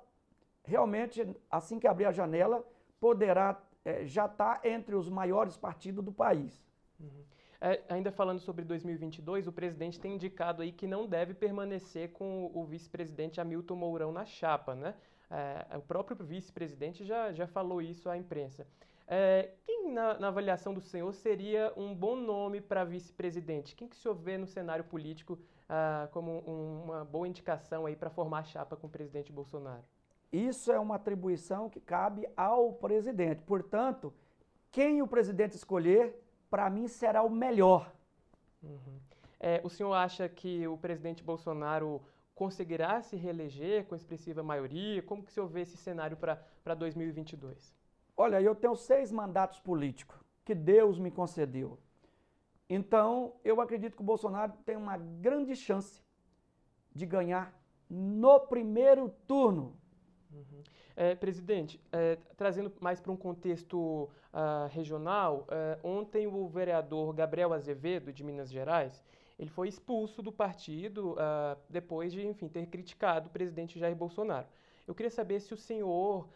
realmente, 0.63 1.27
assim 1.50 1.79
que 1.79 1.88
abrir 1.88 2.06
a 2.06 2.12
janela, 2.12 2.63
poderá 3.00 3.62
é, 3.84 4.06
já 4.06 4.25
estar 4.25 4.60
tá 4.60 4.70
entre 4.70 4.96
os 4.96 5.10
maiores 5.10 5.58
partidos 5.58 6.03
do 6.03 6.12
país. 6.12 6.63
Uhum. 7.00 7.24
É, 7.62 7.82
ainda 7.89 8.12
falando 8.12 8.39
sobre 8.39 8.63
2022, 8.63 9.48
o 9.48 9.51
presidente 9.51 10.00
tem 10.00 10.13
indicado 10.13 10.62
aí 10.62 10.72
que 10.72 10.88
não 10.88 11.06
deve 11.06 11.34
permanecer 11.34 12.12
com 12.13 12.50
o 12.53 12.63
vice-presidente 12.65 13.41
Hamilton 13.41 13.75
Mourão 13.75 14.12
na 14.12 14.25
chapa, 14.25 14.75
né? 14.75 14.96
É, 15.31 15.77
o 15.77 15.81
próprio 15.81 16.17
vice-presidente 16.17 17.05
já, 17.05 17.31
já 17.31 17.45
falou 17.45 17.81
isso 17.81 18.09
à 18.09 18.17
imprensa. 18.17 18.65
É, 19.07 19.51
quem, 19.65 19.91
na, 19.91 20.19
na, 20.19 20.27
avaliação 20.27 20.74
do 20.74 20.81
senhor, 20.81 21.12
seria 21.13 21.74
um 21.75 21.95
bom 21.95 22.15
nome 22.15 22.62
para 22.62 22.83
vice-presidente? 22.83 23.75
Quem 23.75 23.88
que 23.88 23.95
o 23.95 24.00
senhor 24.00 24.15
vê 24.15 24.38
no 24.38 24.45
cenário 24.45 24.83
político 24.83 25.38
ah, 25.67 26.07
como 26.12 26.43
um, 26.48 26.83
uma 26.83 27.05
boa 27.05 27.27
indicação 27.27 27.86
aí 27.86 27.95
para 27.95 28.09
formar 28.09 28.43
chapa 28.43 28.75
com 28.75 28.88
o 28.88 28.89
presidente 28.89 29.31
Bolsonaro? 29.31 29.83
Isso 30.31 30.71
é 30.71 30.79
uma 30.79 30.95
atribuição 30.95 31.69
que 31.69 31.79
cabe 31.79 32.27
ao 32.38 32.74
presidente. 32.74 33.41
Portanto, 33.41 34.13
quem 34.71 35.01
o 35.01 35.07
presidente 35.07 35.55
escolher, 35.55 36.15
para 36.50 36.69
mim, 36.69 36.88
será 36.88 37.24
o 37.24 37.29
melhor. 37.29 37.91
Uhum. 38.62 39.00
É, 39.39 39.62
o 39.63 39.69
senhor 39.69 39.93
acha 39.93 40.29
que 40.29 40.67
o 40.67 40.77
presidente 40.77 41.24
Bolsonaro 41.24 42.01
conseguirá 42.39 43.01
se 43.01 43.17
reeleger 43.17 43.86
com 43.86 43.96
expressiva 43.96 44.41
maioria? 44.41 45.03
Como 45.03 45.22
que 45.22 45.29
o 45.29 45.34
senhor 45.34 45.50
vê 45.50 45.62
esse 45.63 45.75
cenário 45.75 46.15
para 46.15 46.74
2022? 46.74 47.75
Olha, 48.15 48.41
eu 48.41 48.55
tenho 48.55 48.77
seis 48.77 49.12
mandatos 49.12 49.60
políticos 49.60 50.17
que 50.46 50.55
Deus 50.55 50.98
me 50.98 51.12
concedeu. 51.12 51.77
Então, 52.69 53.34
eu 53.43 53.60
acredito 53.60 53.98
que 53.98 54.01
o 54.01 54.05
Bolsonaro 54.05 54.53
tem 54.65 54.77
uma 54.77 54.98
grande 54.98 55.53
chance 55.53 56.01
de 56.96 57.05
ganhar 57.05 57.53
no 57.89 58.39
primeiro 58.39 59.10
turno. 59.27 59.75
Uhum. 60.31 60.63
É, 60.96 61.15
presidente, 61.15 61.81
é, 61.91 62.17
trazendo 62.38 62.72
mais 62.79 63.01
para 63.01 63.12
um 63.12 63.17
contexto 63.17 63.77
uh, 64.34 64.67
regional, 64.69 65.48
uh, 65.48 65.88
ontem 65.88 66.27
o 66.27 66.48
vereador 66.48 67.13
Gabriel 67.13 67.53
Azevedo, 67.53 68.12
de 68.12 68.22
Minas 68.22 68.51
Gerais, 68.51 69.03
ele 69.39 69.50
foi 69.50 69.69
expulso 69.69 70.22
do 70.22 70.31
partido 70.34 71.13
uh, 71.13 71.58
depois 71.69 72.12
de, 72.12 72.27
enfim, 72.27 72.50
ter 72.50 72.65
criticado 72.67 73.29
o 73.29 73.31
presidente 73.31 73.79
Jair 73.79 73.96
Bolsonaro. 73.96 74.46
Eu 74.86 74.93
queria 74.93 75.10
saber 75.10 75.39
se 75.39 75.53
o 75.53 75.58
senhor 75.58 76.27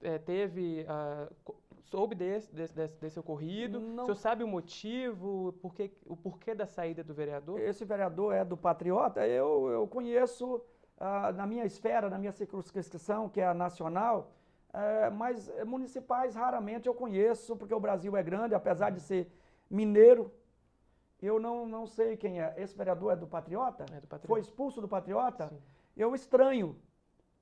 é, 0.00 0.18
teve, 0.18 0.84
uh, 0.84 1.54
soube 1.84 2.14
desse, 2.14 2.54
desse, 2.54 2.74
desse, 3.00 3.18
ocorrido? 3.18 3.80
Não. 3.80 4.04
O 4.04 4.06
senhor 4.06 4.16
sabe 4.16 4.44
o 4.44 4.48
motivo, 4.48 5.52
por 5.60 5.74
que, 5.74 5.90
o 6.04 6.16
porquê 6.16 6.54
da 6.54 6.66
saída 6.66 7.02
do 7.02 7.14
vereador? 7.14 7.58
Esse 7.58 7.84
vereador 7.84 8.34
é 8.34 8.44
do 8.44 8.56
Patriota, 8.56 9.26
eu, 9.26 9.68
eu 9.68 9.86
conheço 9.88 10.56
uh, 10.56 11.32
na 11.34 11.46
minha 11.46 11.64
esfera, 11.64 12.08
na 12.08 12.18
minha 12.18 12.32
circunscrição, 12.32 13.28
que 13.28 13.40
é 13.40 13.46
a 13.46 13.54
nacional, 13.54 14.32
uh, 14.70 15.12
mas 15.14 15.50
municipais 15.64 16.34
raramente 16.34 16.86
eu 16.86 16.94
conheço, 16.94 17.56
porque 17.56 17.74
o 17.74 17.80
Brasil 17.80 18.16
é 18.16 18.22
grande, 18.22 18.54
apesar 18.54 18.90
de 18.90 19.00
ser 19.00 19.32
mineiro, 19.70 20.30
eu 21.20 21.40
não, 21.40 21.66
não 21.66 21.86
sei 21.86 22.16
quem 22.16 22.40
é. 22.40 22.54
Esse 22.56 22.76
vereador 22.76 23.12
é 23.12 23.16
do 23.16 23.26
Patriota? 23.26 23.84
É 23.84 24.00
do 24.00 24.06
Patriota. 24.06 24.26
Foi 24.26 24.40
expulso 24.40 24.80
do 24.80 24.88
Patriota? 24.88 25.48
Sim. 25.48 25.58
Eu 25.96 26.14
estranho 26.14 26.76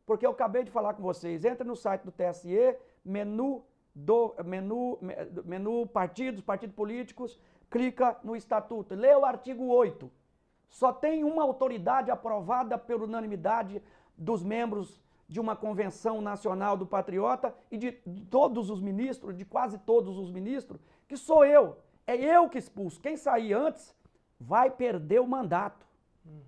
porque 0.07 0.27
eu 0.27 0.31
acabei 0.31 0.65
de 0.65 0.71
falar 0.71 0.95
com 0.95 1.03
vocês. 1.03 1.45
Entra 1.45 1.65
no 1.65 1.75
site 1.75 2.03
do 2.03 2.13
TSE, 2.13 2.77
menu 3.05 3.65
do 3.95 4.35
menu, 4.45 4.99
menu 5.45 5.87
partidos, 5.87 6.43
partidos 6.43 6.75
políticos, 6.75 7.39
clica 7.71 8.19
no 8.25 8.35
estatuto, 8.35 8.95
lê 8.95 9.15
o 9.15 9.25
artigo 9.25 9.67
8. 9.67 10.11
Só 10.69 10.93
tem 10.93 11.23
uma 11.23 11.45
autoridade 11.45 12.11
aprovada 12.11 12.77
por 12.77 13.03
unanimidade 13.03 13.81
dos 14.19 14.43
membros 14.43 15.01
de 15.29 15.39
uma 15.39 15.55
convenção 15.55 16.21
nacional 16.21 16.77
do 16.77 16.87
patriota 16.87 17.55
e 17.71 17.79
de 17.79 17.93
todos 18.29 18.69
os 18.69 18.81
ministros, 18.81 19.37
de 19.37 19.45
quase 19.45 19.79
todos 19.79 20.19
os 20.19 20.31
ministros, 20.31 20.81
que 21.07 21.17
sou 21.17 21.45
eu. 21.45 21.77
É 22.07 22.17
eu 22.17 22.49
que 22.49 22.59
expulso. 22.59 23.01
Quem 23.01 23.17
sair 23.17 23.53
antes 23.55 23.95
vai 24.39 24.71
perder 24.71 25.21
o 25.21 25.27
mandato. 25.27 25.87
Uhum. 26.25 26.43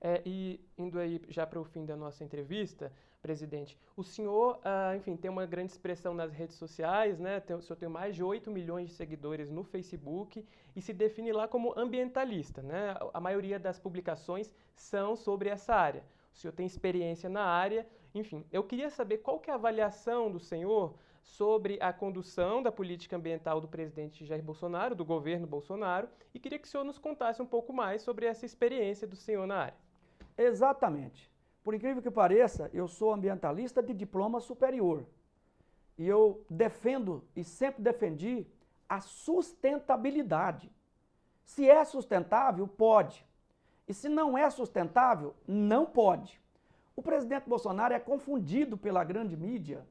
É, 0.00 0.22
e 0.24 0.60
indo 0.78 0.98
aí 0.98 1.20
já 1.28 1.46
para 1.46 1.60
o 1.60 1.64
fim 1.64 1.84
da 1.84 1.96
nossa 1.96 2.22
entrevista, 2.22 2.92
presidente, 3.20 3.76
o 3.96 4.04
senhor, 4.04 4.60
ah, 4.62 4.94
enfim, 4.96 5.16
tem 5.16 5.28
uma 5.28 5.44
grande 5.44 5.72
expressão 5.72 6.14
nas 6.14 6.32
redes 6.32 6.54
sociais, 6.56 7.18
né? 7.18 7.40
Tem, 7.40 7.56
o 7.56 7.60
senhor 7.60 7.76
tem 7.76 7.88
mais 7.88 8.14
de 8.14 8.22
8 8.22 8.50
milhões 8.50 8.88
de 8.90 8.94
seguidores 8.94 9.50
no 9.50 9.64
Facebook 9.64 10.46
e 10.76 10.80
se 10.80 10.92
define 10.92 11.32
lá 11.32 11.48
como 11.48 11.76
ambientalista, 11.76 12.62
né? 12.62 12.94
A 13.12 13.20
maioria 13.20 13.58
das 13.58 13.80
publicações 13.80 14.54
são 14.74 15.16
sobre 15.16 15.48
essa 15.48 15.74
área. 15.74 16.04
O 16.32 16.36
senhor 16.36 16.52
tem 16.52 16.66
experiência 16.66 17.28
na 17.28 17.42
área, 17.42 17.86
enfim, 18.14 18.44
eu 18.52 18.62
queria 18.62 18.90
saber 18.90 19.18
qual 19.18 19.40
que 19.40 19.50
é 19.50 19.52
a 19.52 19.56
avaliação 19.56 20.30
do 20.30 20.38
senhor 20.38 20.94
sobre 21.26 21.76
a 21.82 21.92
condução 21.92 22.62
da 22.62 22.70
política 22.70 23.16
ambiental 23.16 23.60
do 23.60 23.66
presidente 23.66 24.24
Jair 24.24 24.42
Bolsonaro, 24.42 24.94
do 24.94 25.04
governo 25.04 25.46
Bolsonaro, 25.46 26.08
e 26.32 26.38
queria 26.38 26.58
que 26.58 26.66
o 26.66 26.70
senhor 26.70 26.84
nos 26.84 26.98
contasse 26.98 27.42
um 27.42 27.46
pouco 27.46 27.72
mais 27.72 28.02
sobre 28.02 28.26
essa 28.26 28.46
experiência 28.46 29.06
do 29.06 29.16
senhor 29.16 29.46
na 29.46 29.56
área. 29.56 29.76
Exatamente. 30.38 31.30
Por 31.64 31.74
incrível 31.74 32.00
que 32.00 32.10
pareça, 32.10 32.70
eu 32.72 32.86
sou 32.86 33.12
ambientalista 33.12 33.82
de 33.82 33.92
diploma 33.92 34.40
superior. 34.40 35.04
E 35.98 36.06
eu 36.06 36.44
defendo 36.48 37.24
e 37.34 37.42
sempre 37.42 37.82
defendi 37.82 38.46
a 38.88 39.00
sustentabilidade. 39.00 40.70
Se 41.44 41.68
é 41.68 41.84
sustentável, 41.84 42.68
pode. 42.68 43.26
E 43.88 43.92
se 43.92 44.08
não 44.08 44.38
é 44.38 44.48
sustentável, 44.48 45.34
não 45.46 45.84
pode. 45.86 46.40
O 46.94 47.02
presidente 47.02 47.48
Bolsonaro 47.48 47.94
é 47.94 47.98
confundido 47.98 48.78
pela 48.78 49.02
grande 49.02 49.36
mídia, 49.36 49.84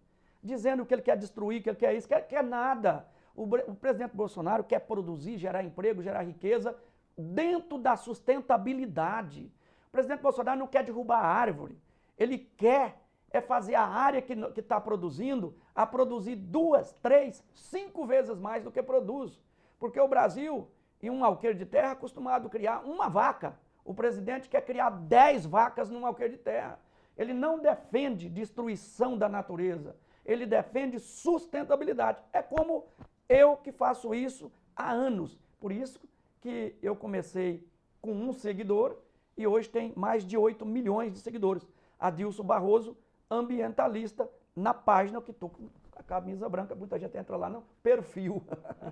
dizendo 0.46 0.86
que 0.86 0.94
ele 0.94 1.02
quer 1.02 1.18
destruir, 1.18 1.62
que 1.62 1.70
ele 1.70 1.78
quer 1.78 1.94
isso, 1.96 2.08
quer, 2.08 2.22
quer 2.28 2.44
nada. 2.44 3.08
O, 3.36 3.44
o 3.44 3.75
presidente 3.75 4.16
Bolsonaro 4.16 4.64
quer 4.64 4.80
produzir, 4.80 5.38
gerar 5.38 5.64
emprego, 5.64 6.04
gerar 6.04 6.22
riqueza 6.22 6.78
dentro 7.18 7.78
da 7.78 7.96
sustentabilidade. 7.96 9.52
O 9.88 9.92
presidente 9.92 10.22
Bolsonaro 10.22 10.60
não 10.60 10.68
quer 10.68 10.84
derrubar 10.84 11.20
a 11.20 11.28
árvore. 11.28 11.78
Ele 12.18 12.38
quer 12.38 13.02
é 13.32 13.42
fazer 13.42 13.75
a 13.75 13.86
área 13.86 14.22
que 14.22 14.34
está 14.60 14.80
produzindo 14.80 15.58
a 15.74 15.86
produzir 15.86 16.36
duas, 16.36 16.94
três, 17.02 17.44
cinco 17.54 18.06
vezes 18.06 18.40
mais 18.40 18.64
do 18.64 18.72
que 18.72 18.82
produz. 18.82 19.42
Porque 19.78 20.00
o 20.00 20.08
Brasil, 20.08 20.70
em 21.02 21.10
um 21.10 21.25
alqueire 21.25 21.58
de 21.58 21.66
terra, 21.66 21.90
é 21.90 21.92
acostumado 21.92 22.48
a 22.48 22.50
criar 22.50 22.80
uma 22.86 23.10
vaca. 23.10 23.60
O 23.84 23.94
presidente 23.94 24.48
quer 24.48 24.62
criar 24.62 24.90
dez 24.90 25.46
vacas 25.46 25.90
num 25.90 26.06
alqueire 26.06 26.34
de 26.34 26.40
terra. 26.40 26.80
Ele 27.18 27.34
não 27.34 27.60
defende 27.60 28.30
destruição 28.30 29.18
da 29.18 29.28
natureza. 29.28 29.98
Ele 30.25 30.46
defende 30.46 31.00
sustentabilidade. 31.00 32.20
É 32.34 32.41
como 32.41 32.86
eu 33.29 33.58
que 33.58 33.72
faço 33.72 34.13
isso 34.13 34.51
há 34.75 34.91
anos. 34.91 35.39
Por 35.60 35.72
isso 35.72 36.00
que 36.41 36.75
eu 36.82 36.96
comecei 36.96 37.67
com 38.01 38.12
um 38.12 38.34
seguidor 38.34 38.98
e 39.38 39.46
hoje 39.46 39.70
tem 39.70 39.94
mais 39.96 40.25
de 40.25 40.38
8 40.38 40.65
milhões 40.65 41.12
de 41.12 41.20
seguidores. 41.20 41.67
Adilson 42.00 42.44
Barroso 42.44 42.98
ambientalista 43.29 44.29
na 44.55 44.74
página 44.74 45.22
que 45.22 45.32
estou 45.32 45.50
com 45.50 45.67
a 45.96 46.03
camisa 46.03 46.48
branca, 46.48 46.75
muita 46.75 47.00
gente 47.00 47.17
entra 47.17 47.36
lá 47.36 47.50
no 47.50 47.63
perfil. 47.82 48.44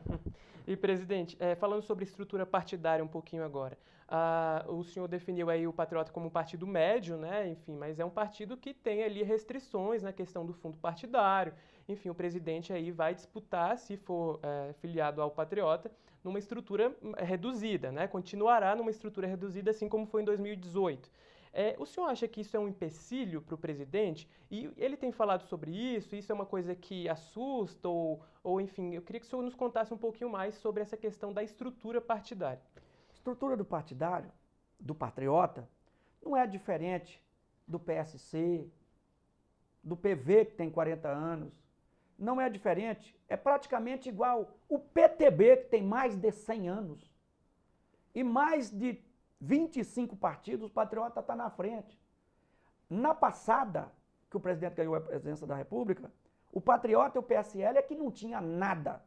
e, 0.65 0.75
presidente, 0.75 1.37
é, 1.39 1.55
falando 1.55 1.83
sobre 1.83 2.03
estrutura 2.03 2.45
partidária 2.45 3.03
um 3.03 3.07
pouquinho 3.07 3.43
agora, 3.43 3.77
ah, 4.15 4.63
o 4.67 4.83
senhor 4.83 5.07
definiu 5.07 5.49
aí 5.49 5.65
o 5.65 5.73
Patriota 5.73 6.11
como 6.11 6.27
um 6.27 6.29
partido 6.29 6.67
médio, 6.67 7.17
né? 7.17 7.49
Enfim, 7.49 7.75
mas 7.75 7.99
é 7.99 8.05
um 8.05 8.11
partido 8.11 8.55
que 8.55 8.71
tem 8.71 9.03
ali 9.03 9.23
restrições 9.23 10.03
na 10.03 10.13
questão 10.13 10.45
do 10.45 10.53
fundo 10.53 10.77
partidário. 10.77 11.51
Enfim, 11.89 12.09
o 12.09 12.13
presidente 12.13 12.71
aí 12.71 12.91
vai 12.91 13.15
disputar, 13.15 13.75
se 13.75 13.97
for 13.97 14.39
é, 14.43 14.73
filiado 14.73 15.19
ao 15.19 15.31
Patriota, 15.31 15.91
numa 16.23 16.37
estrutura 16.37 16.95
reduzida, 17.17 17.91
né? 17.91 18.07
Continuará 18.07 18.75
numa 18.75 18.91
estrutura 18.91 19.25
reduzida, 19.25 19.71
assim 19.71 19.89
como 19.89 20.05
foi 20.05 20.21
em 20.21 20.25
2018. 20.25 21.09
É, 21.51 21.75
o 21.79 21.85
senhor 21.85 22.05
acha 22.07 22.27
que 22.27 22.41
isso 22.41 22.55
é 22.55 22.59
um 22.59 22.67
empecilho 22.67 23.41
para 23.41 23.55
o 23.55 23.57
presidente? 23.57 24.27
E 24.51 24.69
ele 24.77 24.95
tem 24.95 25.11
falado 25.11 25.41
sobre 25.41 25.71
isso? 25.71 26.15
Isso 26.15 26.31
é 26.31 26.35
uma 26.35 26.45
coisa 26.45 26.75
que 26.75 27.09
assusta? 27.09 27.89
Ou, 27.89 28.21
ou, 28.43 28.61
enfim, 28.61 28.93
eu 28.93 29.01
queria 29.01 29.19
que 29.19 29.25
o 29.25 29.29
senhor 29.29 29.41
nos 29.41 29.55
contasse 29.55 29.91
um 29.91 29.97
pouquinho 29.97 30.29
mais 30.29 30.53
sobre 30.53 30.83
essa 30.83 30.95
questão 30.95 31.33
da 31.33 31.41
estrutura 31.41 31.99
partidária. 31.99 32.61
Estrutura 33.23 33.55
do 33.55 33.63
partidário, 33.63 34.29
do 34.77 34.93
patriota, 34.93 35.65
não 36.21 36.35
é 36.35 36.45
diferente 36.45 37.23
do 37.65 37.79
PSC, 37.79 38.69
do 39.81 39.95
PV, 39.95 40.43
que 40.47 40.55
tem 40.55 40.69
40 40.69 41.07
anos. 41.07 41.53
Não 42.19 42.41
é 42.41 42.49
diferente, 42.49 43.17
é 43.29 43.37
praticamente 43.37 44.09
igual 44.09 44.53
o 44.67 44.77
PTB, 44.77 45.55
que 45.55 45.69
tem 45.69 45.81
mais 45.81 46.17
de 46.17 46.33
100 46.33 46.67
anos. 46.67 47.09
E 48.13 48.25
mais 48.25 48.69
de 48.69 49.01
25 49.39 50.17
partidos, 50.17 50.69
o 50.69 50.73
Patriota 50.73 51.21
está 51.21 51.33
na 51.33 51.49
frente. 51.49 51.97
Na 52.89 53.15
passada, 53.15 53.89
que 54.29 54.35
o 54.35 54.39
presidente 54.41 54.75
ganhou 54.75 54.95
a 54.95 54.99
presidência 55.01 55.47
da 55.47 55.55
República, 55.55 56.11
o 56.51 56.59
Patriota 56.59 57.17
e 57.17 57.19
o 57.19 57.23
PSL 57.23 57.77
é 57.77 57.81
que 57.81 57.95
não 57.95 58.11
tinha 58.11 58.41
nada. 58.41 59.01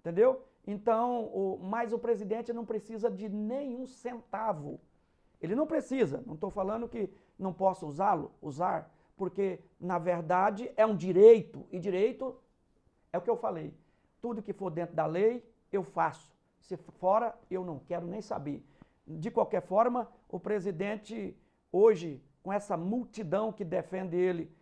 Entendeu? 0.00 0.49
Então, 0.66 1.24
o, 1.24 1.58
mas 1.62 1.92
o 1.92 1.98
presidente 1.98 2.52
não 2.52 2.64
precisa 2.64 3.10
de 3.10 3.28
nenhum 3.28 3.86
centavo. 3.86 4.80
Ele 5.40 5.54
não 5.54 5.66
precisa. 5.66 6.22
Não 6.26 6.34
estou 6.34 6.50
falando 6.50 6.88
que 6.88 7.10
não 7.38 7.52
possa 7.52 7.86
usá-lo, 7.86 8.32
usar, 8.42 8.92
porque, 9.16 9.60
na 9.80 9.98
verdade, 9.98 10.70
é 10.76 10.84
um 10.84 10.96
direito. 10.96 11.66
E 11.70 11.78
direito 11.78 12.36
é 13.12 13.18
o 13.18 13.22
que 13.22 13.30
eu 13.30 13.36
falei. 13.36 13.74
Tudo 14.20 14.42
que 14.42 14.52
for 14.52 14.70
dentro 14.70 14.94
da 14.94 15.06
lei, 15.06 15.44
eu 15.72 15.82
faço. 15.82 16.30
Se 16.60 16.76
fora, 16.76 17.34
eu 17.50 17.64
não 17.64 17.78
quero 17.78 18.06
nem 18.06 18.20
saber. 18.20 18.64
De 19.06 19.30
qualquer 19.30 19.62
forma, 19.62 20.08
o 20.28 20.38
presidente, 20.38 21.36
hoje, 21.72 22.22
com 22.42 22.52
essa 22.52 22.76
multidão 22.76 23.52
que 23.52 23.64
defende 23.64 24.16
ele 24.16 24.54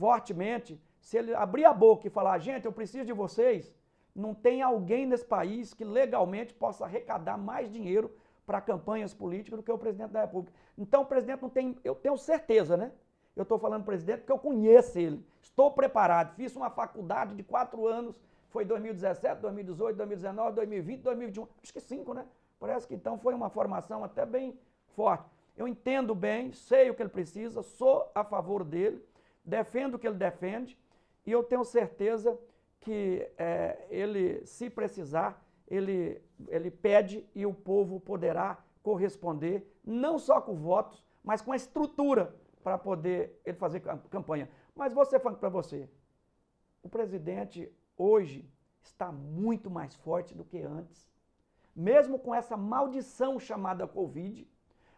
fortemente, 0.00 0.80
se 1.00 1.18
ele 1.18 1.34
abrir 1.34 1.64
a 1.64 1.72
boca 1.72 2.06
e 2.06 2.10
falar, 2.10 2.38
gente, 2.38 2.66
eu 2.66 2.72
preciso 2.72 3.04
de 3.04 3.12
vocês, 3.12 3.72
não 4.20 4.34
tem 4.34 4.62
alguém 4.62 5.06
nesse 5.06 5.24
país 5.24 5.74
que 5.74 5.84
legalmente 5.84 6.54
possa 6.54 6.84
arrecadar 6.84 7.36
mais 7.36 7.70
dinheiro 7.70 8.10
para 8.46 8.60
campanhas 8.60 9.14
políticas 9.14 9.58
do 9.58 9.62
que 9.62 9.72
o 9.72 9.78
presidente 9.78 10.10
da 10.10 10.22
República. 10.22 10.56
Então 10.76 11.02
o 11.02 11.06
presidente 11.06 11.42
não 11.42 11.48
tem, 11.48 11.76
eu 11.84 11.94
tenho 11.94 12.16
certeza, 12.16 12.76
né? 12.76 12.92
Eu 13.34 13.44
estou 13.44 13.58
falando 13.58 13.84
presidente 13.84 14.18
porque 14.20 14.32
eu 14.32 14.38
conheço 14.38 14.98
ele, 14.98 15.24
estou 15.40 15.70
preparado, 15.70 16.34
fiz 16.34 16.54
uma 16.56 16.68
faculdade 16.68 17.34
de 17.34 17.42
quatro 17.42 17.86
anos, 17.86 18.14
foi 18.48 18.64
2017, 18.64 19.40
2018, 19.40 19.96
2019, 19.96 20.54
2020, 20.56 21.00
2021, 21.00 21.46
acho 21.62 21.72
que 21.72 21.80
cinco, 21.80 22.12
né? 22.12 22.26
Parece 22.58 22.86
que 22.86 22.94
então 22.94 23.18
foi 23.18 23.32
uma 23.32 23.48
formação 23.48 24.02
até 24.02 24.26
bem 24.26 24.58
forte. 24.88 25.30
Eu 25.56 25.68
entendo 25.68 26.14
bem, 26.14 26.52
sei 26.52 26.90
o 26.90 26.94
que 26.94 27.02
ele 27.02 27.08
precisa, 27.08 27.62
sou 27.62 28.10
a 28.14 28.24
favor 28.24 28.64
dele, 28.64 29.02
defendo 29.44 29.94
o 29.94 29.98
que 29.98 30.06
ele 30.06 30.16
defende 30.16 30.76
e 31.24 31.30
eu 31.30 31.44
tenho 31.44 31.64
certeza 31.64 32.36
que 32.80 33.28
é, 33.36 33.86
ele, 33.90 34.44
se 34.46 34.70
precisar, 34.70 35.44
ele, 35.68 36.20
ele 36.48 36.70
pede 36.70 37.26
e 37.34 37.44
o 37.44 37.54
povo 37.54 38.00
poderá 38.00 38.62
corresponder, 38.82 39.70
não 39.84 40.18
só 40.18 40.40
com 40.40 40.56
votos, 40.56 41.04
mas 41.22 41.42
com 41.42 41.52
a 41.52 41.56
estrutura 41.56 42.34
para 42.62 42.78
poder 42.78 43.40
ele 43.44 43.56
fazer 43.56 43.80
campanha. 44.08 44.48
Mas 44.74 44.92
vou 44.92 45.04
ser 45.04 45.20
para 45.20 45.48
você, 45.48 45.88
o 46.82 46.88
presidente 46.88 47.70
hoje 47.96 48.48
está 48.82 49.12
muito 49.12 49.70
mais 49.70 49.94
forte 49.94 50.34
do 50.34 50.44
que 50.44 50.58
antes 50.58 51.10
mesmo 51.74 52.18
com 52.18 52.34
essa 52.34 52.56
maldição 52.56 53.38
chamada 53.38 53.86
Covid, 53.86 54.46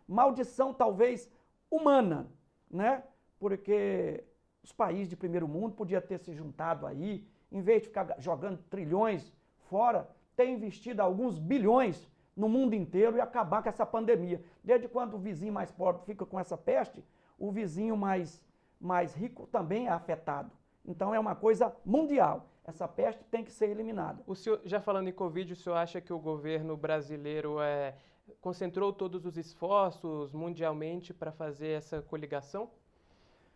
maldição 0.06 0.72
talvez 0.72 1.30
humana, 1.70 2.30
né? 2.70 3.04
Porque 3.38 4.24
os 4.62 4.72
países 4.72 5.08
de 5.08 5.16
primeiro 5.16 5.48
mundo 5.48 5.74
podiam 5.74 6.00
ter 6.00 6.18
se 6.18 6.32
juntado 6.34 6.86
aí, 6.86 7.26
em 7.52 7.60
vez 7.60 7.82
de 7.82 7.88
ficar 7.88 8.16
jogando 8.18 8.58
trilhões 8.70 9.32
fora, 9.68 10.08
ter 10.34 10.48
investido 10.48 11.02
alguns 11.02 11.38
bilhões 11.38 12.08
no 12.34 12.48
mundo 12.48 12.74
inteiro 12.74 13.16
e 13.16 13.20
acabar 13.20 13.62
com 13.62 13.68
essa 13.68 13.84
pandemia. 13.84 14.42
Desde 14.64 14.88
quando 14.88 15.14
o 15.14 15.18
vizinho 15.18 15.52
mais 15.52 15.70
pobre 15.70 16.02
fica 16.06 16.24
com 16.24 16.40
essa 16.40 16.56
peste, 16.56 17.04
o 17.38 17.52
vizinho 17.52 17.96
mais, 17.96 18.42
mais 18.80 19.14
rico 19.14 19.46
também 19.46 19.86
é 19.86 19.90
afetado. 19.90 20.50
Então 20.84 21.14
é 21.14 21.20
uma 21.20 21.34
coisa 21.34 21.74
mundial. 21.84 22.48
Essa 22.64 22.88
peste 22.88 23.22
tem 23.24 23.44
que 23.44 23.52
ser 23.52 23.68
eliminada. 23.68 24.22
O 24.26 24.34
senhor, 24.34 24.60
já 24.64 24.80
falando 24.80 25.08
em 25.08 25.12
Covid, 25.12 25.52
o 25.52 25.56
senhor 25.56 25.76
acha 25.76 26.00
que 26.00 26.12
o 26.12 26.18
governo 26.18 26.76
brasileiro 26.76 27.60
é, 27.60 27.96
concentrou 28.40 28.92
todos 28.92 29.26
os 29.26 29.36
esforços 29.36 30.32
mundialmente 30.32 31.12
para 31.12 31.32
fazer 31.32 31.68
essa 31.68 32.00
coligação? 32.00 32.70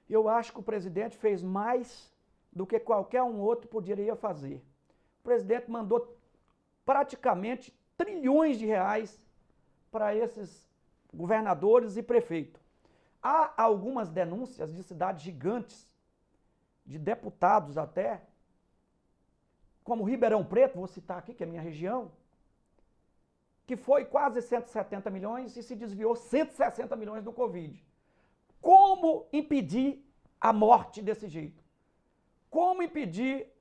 Eu 0.09 0.29
acho 0.29 0.53
que 0.53 0.61
o 0.61 0.63
presidente 0.63 1.17
fez 1.17 1.43
mais 1.43 2.13
do 2.57 2.66
que 2.66 2.81
qualquer 2.81 3.23
um 3.23 3.38
outro 3.38 3.69
poderia 3.69 4.16
fazer. 4.16 4.64
O 5.21 5.23
presidente 5.23 5.71
mandou 5.71 6.16
praticamente 6.87 7.79
trilhões 7.99 8.59
de 8.59 8.64
reais 8.64 9.23
para 9.90 10.14
esses 10.14 10.66
governadores 11.12 11.99
e 11.99 12.03
prefeitos. 12.03 12.62
Há 13.23 13.62
algumas 13.62 14.09
denúncias 14.09 14.73
de 14.75 14.83
cidades 14.83 15.23
gigantes, 15.23 15.92
de 16.87 16.99
deputados 16.99 17.77
até, 17.77 18.23
como 19.85 20.05
Ribeirão 20.05 20.42
Preto, 20.42 20.79
vou 20.79 20.87
citar 20.87 21.19
aqui, 21.19 21.35
que 21.35 21.42
é 21.42 21.47
minha 21.47 21.61
região, 21.61 22.11
que 23.66 23.77
foi 23.77 24.07
quase 24.07 24.40
170 24.40 25.11
milhões 25.11 25.55
e 25.59 25.62
se 25.62 25.77
desviou 25.77 26.16
160 26.16 26.97
milhões 26.97 27.23
do 27.23 27.35
Covid. 27.35 27.87
Como 28.62 29.27
impedir 29.31 30.03
a 30.40 30.55
morte 30.55 31.03
desse 31.03 31.29
jeito? 31.29 31.66
Como 32.51 32.83
impedir 32.83 33.53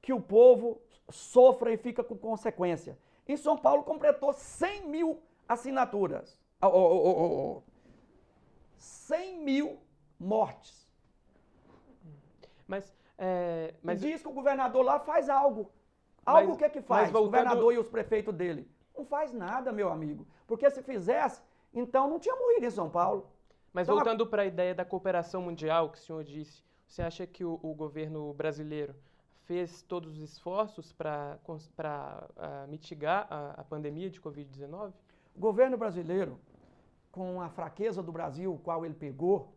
que 0.00 0.12
o 0.12 0.20
povo 0.20 0.80
sofra 1.10 1.72
e 1.72 1.76
fica 1.76 2.02
com 2.02 2.16
consequência? 2.16 2.98
Em 3.26 3.36
São 3.36 3.56
Paulo 3.56 3.82
completou 3.82 4.32
100 4.32 4.88
mil 4.88 5.22
assinaturas. 5.48 6.40
Oh, 6.60 6.66
oh, 6.66 7.08
oh, 7.08 7.56
oh. 7.58 7.62
100 8.78 9.38
mil 9.38 9.78
mortes. 10.18 10.88
Mas 12.66 12.92
é, 13.24 13.74
mas... 13.82 14.00
Diz 14.00 14.20
que 14.20 14.28
o 14.28 14.32
governador 14.32 14.84
lá 14.84 14.98
faz 14.98 15.28
algo. 15.28 15.70
Algo 16.26 16.48
mas, 16.48 16.56
o 16.56 16.58
que 16.58 16.64
é 16.64 16.68
que 16.68 16.80
faz? 16.80 17.10
Voltando... 17.10 17.22
O 17.22 17.30
governador 17.30 17.74
e 17.74 17.78
os 17.78 17.88
prefeitos 17.88 18.34
dele. 18.34 18.68
Não 18.96 19.04
faz 19.04 19.32
nada, 19.32 19.70
meu 19.70 19.90
amigo. 19.90 20.26
Porque 20.44 20.68
se 20.70 20.82
fizesse, 20.82 21.40
então 21.72 22.08
não 22.08 22.18
tinha 22.18 22.34
morrido 22.34 22.66
em 22.66 22.70
São 22.70 22.90
Paulo. 22.90 23.30
Mas 23.72 23.86
então, 23.86 23.94
voltando 23.94 24.26
para 24.26 24.42
a 24.42 24.46
ideia 24.46 24.74
da 24.74 24.84
cooperação 24.84 25.42
mundial 25.42 25.90
que 25.90 25.98
o 25.98 26.00
senhor 26.00 26.24
disse, 26.24 26.64
você 26.92 27.00
acha 27.00 27.26
que 27.26 27.42
o, 27.42 27.58
o 27.62 27.72
governo 27.72 28.34
brasileiro 28.34 28.94
fez 29.44 29.80
todos 29.80 30.12
os 30.12 30.20
esforços 30.20 30.92
para 30.92 31.38
uh, 31.46 32.68
mitigar 32.68 33.26
a, 33.30 33.52
a 33.52 33.64
pandemia 33.64 34.10
de 34.10 34.20
Covid-19? 34.20 34.92
O 35.34 35.40
governo 35.40 35.78
brasileiro, 35.78 36.38
com 37.10 37.40
a 37.40 37.48
fraqueza 37.48 38.02
do 38.02 38.12
Brasil, 38.12 38.52
o 38.52 38.58
qual 38.58 38.84
ele 38.84 38.92
pegou, 38.92 39.56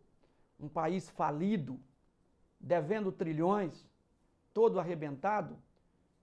um 0.57 0.69
país 0.69 1.09
falido, 1.09 1.77
devendo 2.57 3.11
trilhões, 3.11 3.85
todo 4.53 4.79
arrebentado, 4.79 5.57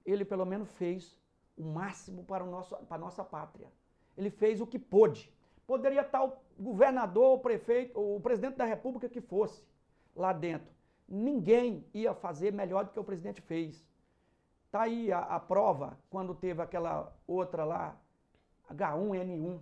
ele 0.07 0.25
pelo 0.25 0.47
menos 0.47 0.73
fez 0.73 1.21
o 1.59 1.63
máximo 1.63 2.25
para, 2.25 2.43
o 2.43 2.51
nosso, 2.51 2.75
para 2.75 2.97
a 2.97 3.01
nossa 3.01 3.23
pátria. 3.23 3.71
Ele 4.17 4.31
fez 4.31 4.63
o 4.63 4.67
que 4.67 4.79
pôde. 4.79 5.31
Poderia 5.67 6.01
estar 6.01 6.25
o 6.25 6.39
governador, 6.59 7.37
o 7.37 7.39
prefeito, 7.39 8.01
o 8.01 8.19
presidente 8.19 8.57
da 8.57 8.65
república 8.65 9.11
que 9.11 9.21
fosse 9.21 9.63
lá 10.17 10.33
dentro. 10.33 10.73
Ninguém 11.15 11.85
ia 11.93 12.15
fazer 12.15 12.55
melhor 12.55 12.87
do 12.87 12.91
que 12.91 12.99
o 12.99 13.05
presidente 13.05 13.43
fez. 13.43 13.87
Está 14.65 14.85
aí 14.85 15.13
a, 15.13 15.19
a 15.19 15.39
prova 15.39 15.99
quando 16.09 16.35
teve 16.35 16.63
aquela 16.63 17.15
outra 17.27 17.67
lá, 17.67 18.01
H1N1, 18.71 19.61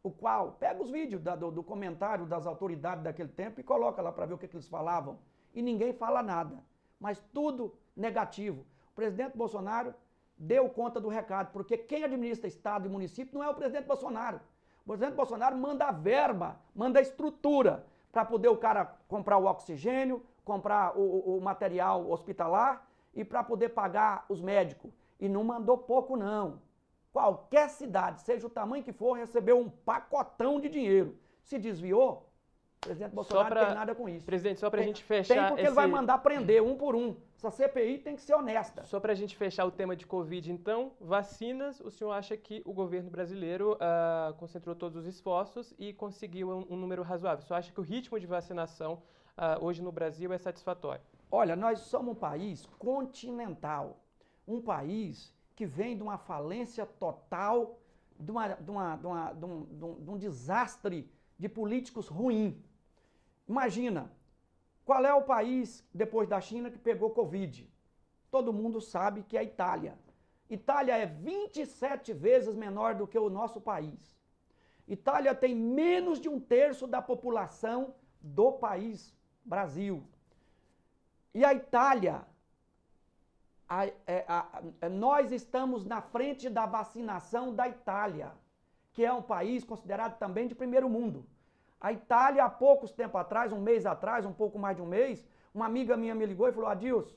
o 0.00 0.12
qual 0.12 0.52
pega 0.52 0.80
os 0.80 0.88
vídeos 0.88 1.20
da, 1.20 1.34
do, 1.34 1.50
do, 1.50 1.64
comentário 1.64 2.24
das 2.24 2.46
autoridades 2.46 3.02
daquele 3.02 3.30
tempo 3.30 3.58
e 3.58 3.64
coloca 3.64 4.00
lá 4.00 4.12
para 4.12 4.26
ver 4.26 4.34
o 4.34 4.38
que, 4.38 4.46
que 4.46 4.54
eles 4.54 4.68
falavam. 4.68 5.18
E 5.52 5.60
ninguém 5.60 5.92
fala 5.92 6.22
nada. 6.22 6.62
Mas 7.00 7.20
tudo 7.32 7.74
negativo. 7.96 8.64
O 8.92 8.94
presidente 8.94 9.36
Bolsonaro 9.36 9.92
deu 10.38 10.68
conta 10.68 11.00
do 11.00 11.08
recado, 11.08 11.50
porque 11.50 11.76
quem 11.76 12.04
administra 12.04 12.46
Estado 12.46 12.86
e 12.86 12.88
município 12.88 13.36
não 13.36 13.44
é 13.44 13.50
o 13.50 13.54
presidente 13.56 13.88
Bolsonaro. 13.88 14.40
O 14.84 14.86
presidente 14.86 15.16
Bolsonaro 15.16 15.58
manda 15.58 15.90
verba, 15.90 16.60
manda 16.72 17.00
estrutura 17.00 17.84
para 18.12 18.24
poder 18.24 18.48
o 18.48 18.56
cara 18.56 18.96
comprar 19.08 19.36
o 19.36 19.46
oxigênio, 19.46 20.24
comprar 20.44 20.96
o, 20.96 21.36
o 21.36 21.40
material 21.40 22.10
hospitalar 22.10 22.86
e 23.14 23.24
para 23.24 23.42
poder 23.42 23.70
pagar 23.70 24.24
os 24.28 24.40
médicos. 24.40 24.92
E 25.18 25.28
não 25.28 25.44
mandou 25.44 25.76
pouco, 25.76 26.16
não. 26.16 26.60
Qualquer 27.12 27.68
cidade, 27.68 28.20
seja 28.22 28.46
o 28.46 28.50
tamanho 28.50 28.84
que 28.84 28.92
for, 28.92 29.14
recebeu 29.14 29.58
um 29.58 29.68
pacotão 29.68 30.60
de 30.60 30.68
dinheiro. 30.68 31.16
Se 31.42 31.58
desviou, 31.58 32.30
o 32.82 32.86
presidente 32.86 33.14
Bolsonaro 33.14 33.48
pra, 33.48 33.60
não 33.60 33.66
tem 33.68 33.76
nada 33.76 33.94
com 33.94 34.08
isso. 34.08 34.24
Presidente, 34.24 34.60
só 34.60 34.70
para 34.70 34.80
a 34.80 34.84
gente 34.84 35.04
fechar. 35.04 35.34
Tem 35.34 35.46
porque 35.48 35.60
esse... 35.60 35.68
ele 35.68 35.74
vai 35.74 35.86
mandar 35.86 36.16
prender 36.18 36.62
um 36.62 36.76
por 36.76 36.94
um. 36.96 37.14
Essa 37.36 37.50
CPI 37.50 37.98
tem 37.98 38.16
que 38.16 38.22
ser 38.22 38.34
honesta. 38.34 38.84
Só 38.84 38.98
para 38.98 39.12
a 39.12 39.14
gente 39.14 39.36
fechar 39.36 39.66
o 39.66 39.70
tema 39.70 39.94
de 39.94 40.06
Covid, 40.06 40.50
então, 40.50 40.92
vacinas, 41.00 41.80
o 41.80 41.90
senhor 41.90 42.12
acha 42.12 42.36
que 42.36 42.62
o 42.64 42.72
governo 42.72 43.10
brasileiro 43.10 43.74
uh, 43.74 44.34
concentrou 44.34 44.74
todos 44.74 44.96
os 44.96 45.06
esforços 45.06 45.74
e 45.78 45.92
conseguiu 45.92 46.48
um, 46.50 46.74
um, 46.74 46.76
número 46.76 47.02
razoável? 47.02 47.44
O 47.44 47.46
senhor 47.46 47.58
acha 47.58 47.72
que 47.72 47.80
o 47.80 47.82
ritmo 47.82 48.18
de 48.18 48.26
vacinação 48.26 49.02
uh, 49.36 49.64
hoje 49.64 49.82
no 49.82 49.92
Brasil 49.92 50.32
é 50.32 50.38
satisfatório? 50.38 51.02
Olha, 51.30 51.54
nós 51.54 51.80
somos 51.80 52.12
um 52.12 52.18
país 52.18 52.66
continental. 52.78 54.00
Um 54.46 54.60
país 54.60 55.32
que 55.54 55.66
vem 55.66 55.96
de 55.96 56.02
uma 56.02 56.18
falência 56.18 56.84
total, 56.86 57.78
de, 58.18 58.30
uma, 58.30 58.48
de, 58.48 58.70
uma, 58.70 58.96
de, 58.96 59.06
uma, 59.06 59.32
de, 59.32 59.44
um, 59.44 59.66
um, 59.82 60.12
um 60.12 60.18
desastre 60.18 61.10
de 61.38 61.48
políticos 61.48 62.08
ruim. 62.08 62.62
Imagina, 63.48 64.10
qual 64.84 65.04
é 65.04 65.14
o 65.14 65.22
país 65.22 65.86
depois 65.94 66.28
da 66.28 66.40
China 66.40 66.70
que 66.70 66.78
pegou 66.78 67.10
Covid? 67.10 67.70
Todo 68.30 68.52
mundo 68.52 68.80
sabe 68.80 69.22
que 69.22 69.36
é 69.36 69.40
a 69.40 69.44
Itália. 69.44 69.98
Itália 70.48 70.96
é 70.96 71.06
27 71.06 72.12
vezes 72.12 72.56
menor 72.56 72.94
do 72.94 73.06
que 73.06 73.18
o 73.18 73.30
nosso 73.30 73.60
país. 73.60 74.18
Itália 74.88 75.34
tem 75.34 75.54
menos 75.54 76.20
de 76.20 76.28
um 76.28 76.40
terço 76.40 76.86
da 76.86 77.00
população 77.00 77.94
do 78.20 78.52
país 78.52 79.14
Brasil. 79.52 79.96
E 81.38 81.44
a 81.44 81.52
Itália 81.62 82.16
a, 83.68 83.86
é, 83.86 84.24
a, 84.26 84.38
a, 84.82 84.88
nós 84.88 85.30
estamos 85.30 85.84
na 85.92 86.00
frente 86.00 86.48
da 86.50 86.66
vacinação 86.66 87.54
da 87.58 87.68
Itália, 87.68 88.32
que 88.92 89.04
é 89.04 89.12
um 89.12 89.22
país 89.22 89.62
considerado 89.72 90.18
também 90.18 90.48
de 90.48 90.56
primeiro 90.62 90.88
mundo. 90.96 91.24
A 91.80 91.92
Itália, 91.92 92.44
há 92.44 92.50
poucos 92.50 92.90
tempo 92.90 93.16
atrás, 93.16 93.52
um 93.52 93.60
mês 93.60 93.86
atrás, 93.86 94.26
um 94.26 94.32
pouco 94.32 94.58
mais 94.58 94.76
de 94.76 94.82
um 94.82 94.90
mês, 94.98 95.24
uma 95.54 95.66
amiga 95.66 95.96
minha 95.96 96.14
me 96.14 96.26
ligou 96.26 96.48
e 96.48 96.52
falou: 96.52 96.68
Adilson, 96.68 97.14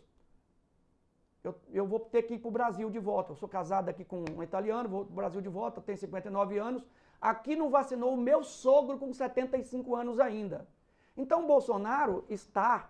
eu, 1.44 1.56
eu 1.80 1.86
vou 1.88 2.00
ter 2.00 2.22
que 2.24 2.36
ir 2.36 2.40
para 2.40 2.52
o 2.52 2.58
Brasil 2.60 2.90
de 2.90 3.00
volta. 3.00 3.32
Eu 3.32 3.36
sou 3.36 3.50
casado 3.50 3.90
aqui 3.90 4.06
com 4.06 4.24
um 4.38 4.44
italiano, 4.44 4.88
vou 4.88 5.06
para 5.06 5.12
o 5.12 5.16
Brasil 5.16 5.42
de 5.42 5.50
volta, 5.50 5.82
tenho 5.82 5.98
59 5.98 6.58
anos. 6.70 6.84
Aqui 7.20 7.56
não 7.56 7.70
vacinou 7.70 8.14
o 8.14 8.24
meu 8.30 8.44
sogro 8.44 8.98
com 8.98 9.12
75 9.12 9.96
anos 9.96 10.20
ainda. 10.20 10.68
Então, 11.16 11.46
Bolsonaro 11.46 12.26
está 12.30 12.90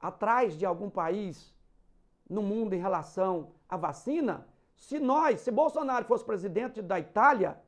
atrás 0.00 0.56
de 0.56 0.64
algum 0.64 0.88
país 0.88 1.52
no 2.28 2.42
mundo 2.42 2.74
em 2.74 2.78
relação 2.78 3.52
à 3.68 3.76
vacina, 3.76 4.46
se 4.76 4.98
nós, 5.00 5.40
se 5.40 5.50
Bolsonaro 5.50 6.04
fosse 6.04 6.24
presidente 6.24 6.80
da 6.80 7.00
Itália, 7.00 7.58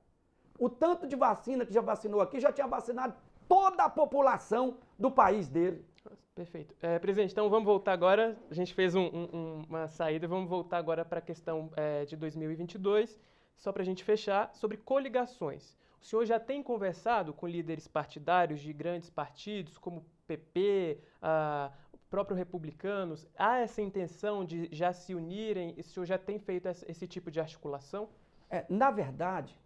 o 0.59 0.69
tanto 0.69 1.07
de 1.07 1.17
vacina 1.17 1.67
que 1.67 1.73
já 1.73 1.81
vacinou 1.81 2.21
aqui 2.21 2.39
já 2.39 2.53
tinha 2.53 2.67
vacinado 2.67 3.15
toda 3.49 3.85
a 3.85 3.91
população 3.91 4.77
do 4.99 5.11
país 5.11 5.49
dele. 5.49 5.85
Perfeito. 6.35 6.75
É, 6.81 6.99
presidente, 6.99 7.33
então 7.33 7.51
vamos 7.51 7.67
voltar 7.67 7.93
agora. 7.93 8.39
A 8.51 8.55
gente 8.55 8.73
fez 8.73 8.95
um, 8.95 9.01
um, 9.01 9.65
uma 9.69 9.89
saída, 9.89 10.29
vamos 10.29 10.49
voltar 10.49 10.79
agora 10.79 11.05
para 11.05 11.19
a 11.19 11.23
questão 11.23 11.71
é, 11.77 12.05
de 12.05 12.17
2022, 12.17 13.19
só 13.57 13.73
para 13.73 13.83
a 13.83 13.85
gente 13.85 14.05
fechar, 14.05 14.55
sobre 14.55 14.77
coligações. 14.77 15.77
O 16.01 16.05
senhor 16.05 16.25
já 16.25 16.41
tem 16.41 16.63
conversado 16.63 17.33
com 17.35 17.47
líderes 17.47 17.87
partidários 17.87 18.61
de 18.61 18.73
grandes 18.73 19.11
partidos, 19.11 19.77
como 19.77 20.05
PP, 20.27 20.99
ah, 21.21 21.71
próprio 22.09 22.37
republicanos, 22.37 23.27
há 23.37 23.59
essa 23.59 23.83
intenção 23.83 24.45
de 24.45 24.69
já 24.73 24.93
se 24.93 25.15
unirem? 25.15 25.75
O 25.79 25.83
senhor 25.83 26.07
já 26.07 26.19
tem 26.19 26.39
feito 26.39 26.67
esse 26.69 27.07
tipo 27.07 27.31
de 27.31 27.39
articulação? 27.39 28.09
É, 28.49 28.65
na 28.69 28.91
verdade, 28.91 29.57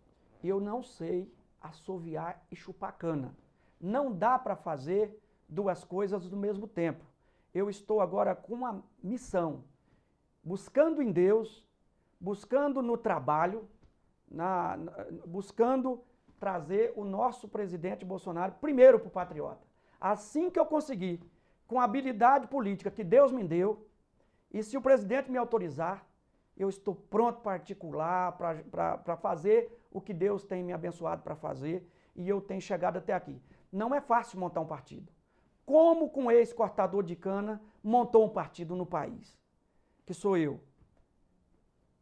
eu 0.42 0.60
não 0.60 0.82
sei 0.82 1.32
assoviar 1.60 2.44
e 2.50 2.56
chupar 2.56 2.98
cana. 2.98 3.34
Não 3.80 4.12
dá 4.12 4.38
para 4.38 4.56
fazer 4.56 5.18
duas 5.48 5.84
coisas 5.84 6.28
no 6.28 6.36
mesmo 6.36 6.66
tempo. 6.66 7.04
Eu 7.54 7.70
estou 7.70 8.00
agora 8.00 8.34
com 8.34 8.54
uma 8.54 8.84
missão, 9.02 9.64
buscando 10.42 11.00
em 11.00 11.12
Deus, 11.12 11.64
buscando 12.20 12.82
no 12.82 12.98
trabalho, 12.98 13.68
na, 14.28 14.76
na, 14.76 14.92
buscando 15.26 16.02
trazer 16.38 16.92
o 16.96 17.04
nosso 17.04 17.48
presidente 17.48 18.04
Bolsonaro 18.04 18.54
primeiro 18.60 18.98
para 18.98 19.08
o 19.08 19.10
patriota. 19.10 19.66
Assim 20.00 20.50
que 20.50 20.58
eu 20.58 20.66
conseguir 20.66 21.20
com 21.66 21.80
a 21.80 21.84
habilidade 21.84 22.46
política 22.46 22.90
que 22.90 23.02
Deus 23.02 23.32
me 23.32 23.42
deu, 23.42 23.88
e 24.52 24.62
se 24.62 24.76
o 24.76 24.82
presidente 24.82 25.30
me 25.30 25.38
autorizar, 25.38 26.06
eu 26.56 26.68
estou 26.68 26.94
pronto 26.94 27.40
para 27.40 27.52
articular, 27.52 28.32
para 28.32 29.16
fazer 29.16 29.86
o 29.90 30.00
que 30.00 30.12
Deus 30.12 30.44
tem 30.44 30.62
me 30.62 30.72
abençoado 30.72 31.22
para 31.22 31.34
fazer, 31.34 31.88
e 32.14 32.28
eu 32.28 32.40
tenho 32.40 32.60
chegado 32.60 32.98
até 32.98 33.12
aqui. 33.12 33.40
Não 33.72 33.94
é 33.94 34.00
fácil 34.00 34.38
montar 34.38 34.60
um 34.60 34.66
partido. 34.66 35.12
Como 35.66 36.10
com 36.10 36.30
esse 36.30 36.54
cortador 36.54 37.02
de 37.02 37.16
cana 37.16 37.60
montou 37.82 38.24
um 38.24 38.28
partido 38.28 38.76
no 38.76 38.86
país? 38.86 39.36
Que 40.06 40.14
sou 40.14 40.36
eu. 40.36 40.60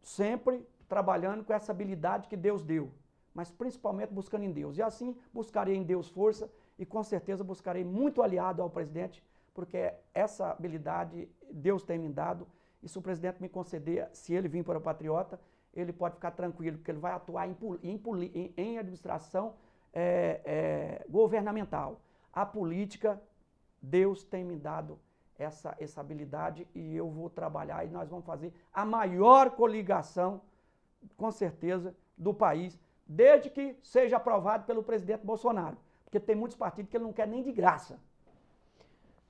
Sempre 0.03 0.66
trabalhando 0.88 1.45
com 1.45 1.53
essa 1.55 1.73
habilidade 1.73 2.29
que 2.29 2.37
Deus 2.37 2.62
deu, 2.62 2.92
mas 3.35 3.51
principalmente 3.51 4.12
buscando 4.12 4.45
em 4.45 4.53
Deus. 4.53 4.77
E 4.77 4.83
assim 4.83 5.16
buscarei 5.33 5.77
em 5.77 5.83
Deus 5.83 6.09
força 6.09 6.51
e 6.79 6.87
com 6.87 7.03
certeza 7.03 7.42
buscarei 7.45 7.85
muito 7.85 8.23
aliado 8.23 8.62
ao 8.62 8.71
presidente 8.71 9.23
porque 9.55 9.92
essa 10.14 10.51
habilidade 10.51 11.29
Deus 11.51 11.83
tem 11.83 11.99
me 11.99 12.09
dado. 12.09 12.47
E 12.83 12.88
se 12.88 12.99
o 12.99 13.03
presidente 13.03 13.40
me 13.40 13.49
conceder, 13.49 14.09
se 14.12 14.35
ele 14.35 14.49
vir 14.49 14.64
para 14.64 14.79
o 14.79 14.81
Patriota, 14.81 15.38
ele 15.73 15.92
pode 15.92 16.16
ficar 16.16 16.33
tranquilo, 16.33 16.79
porque 16.79 16.90
ele 16.90 16.99
vai 16.99 17.12
atuar 17.12 17.47
em, 17.49 17.57
em, 17.83 18.55
em 18.57 18.79
administração 18.79 19.55
é, 19.92 20.40
é, 20.45 21.07
governamental. 21.09 22.01
A 22.33 22.45
política, 22.45 23.21
Deus 23.81 24.25
tem 24.25 24.45
me 24.45 24.57
dado 24.57 24.99
essa, 25.38 25.77
essa 25.79 26.01
habilidade 26.01 26.66
e 26.75 26.95
eu 26.95 27.11
vou 27.11 27.29
trabalhar 27.31 27.85
e 27.85 27.90
nós 27.90 28.09
vamos 28.09 28.25
fazer 28.25 28.53
a 28.73 28.85
maior 28.85 29.51
coligação, 29.51 30.40
com 31.16 31.31
certeza, 31.31 31.95
do 32.16 32.33
país, 32.33 32.79
desde 33.12 33.51
que 33.51 33.77
seja 33.83 34.16
aprovado 34.16 34.64
pelo 34.64 34.83
presidente 34.83 35.25
Bolsonaro. 35.25 35.77
Porque 36.05 36.18
tem 36.18 36.35
muitos 36.35 36.57
partidos 36.57 36.90
que 36.90 36.96
ele 36.96 37.05
não 37.05 37.12
quer 37.12 37.29
nem 37.29 37.42
de 37.42 37.53
graça. 37.53 38.01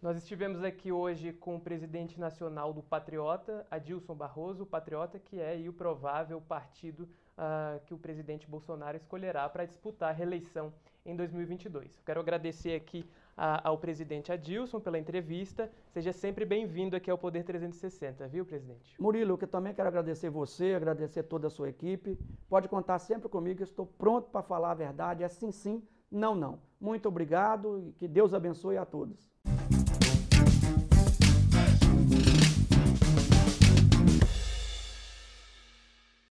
Nós 0.01 0.17
estivemos 0.17 0.65
aqui 0.65 0.91
hoje 0.91 1.33
com 1.33 1.57
o 1.57 1.61
presidente 1.61 2.19
nacional 2.19 2.73
do 2.73 2.83
Patriota, 2.83 3.67
Adilson 3.71 4.15
Barroso, 4.15 4.65
o 4.65 4.67
Patriota, 4.67 5.19
que 5.19 5.41
é 5.41 5.57
o 5.69 5.73
provável 5.73 6.41
partido 6.41 7.09
uh, 7.39 7.81
que 7.87 7.95
o 7.95 7.99
presidente 7.99 8.49
Bolsonaro 8.49 8.97
escolherá 8.97 9.49
para 9.49 9.65
disputar 9.65 10.11
a 10.11 10.13
reeleição 10.13 10.73
em 11.05 11.15
2022. 11.15 11.97
Eu 11.97 12.05
quero 12.05 12.21
agradecer 12.21 12.75
aqui 12.75 13.09
uh, 13.37 13.61
ao 13.65 13.79
presidente 13.79 14.33
Adilson 14.33 14.81
pela 14.81 14.99
entrevista. 14.99 15.71
Seja 15.91 16.13
sempre 16.13 16.45
bem-vindo 16.45 16.97
aqui 16.97 17.11
ao 17.11 17.19
Poder 17.19 17.45
360, 17.45 18.27
viu, 18.29 18.45
presidente? 18.45 18.95
Murilo, 18.99 19.39
eu 19.41 19.49
também 19.49 19.75
quero 19.75 19.89
agradecer 19.89 20.31
você, 20.31 20.75
agradecer 20.75 21.25
toda 21.25 21.47
a 21.47 21.51
sua 21.51 21.69
equipe. 21.69 22.19
Pode 22.49 22.69
contar 22.69 22.99
sempre 22.99 23.29
comigo, 23.29 23.61
eu 23.61 23.65
estou 23.65 23.87
pronto 23.87 24.31
para 24.31 24.43
falar 24.43 24.73
a 24.73 24.75
verdade, 24.75 25.23
é 25.23 25.29
sim, 25.29 25.51
sim, 25.51 25.83
Não, 26.11 26.35
não. 26.35 26.61
Muito 26.81 27.09
obrigado 27.09 27.79
e 27.79 27.93
que 27.93 28.07
Deus 28.07 28.35
abençoe 28.35 28.77
a 28.77 28.85
todos. 28.85 29.33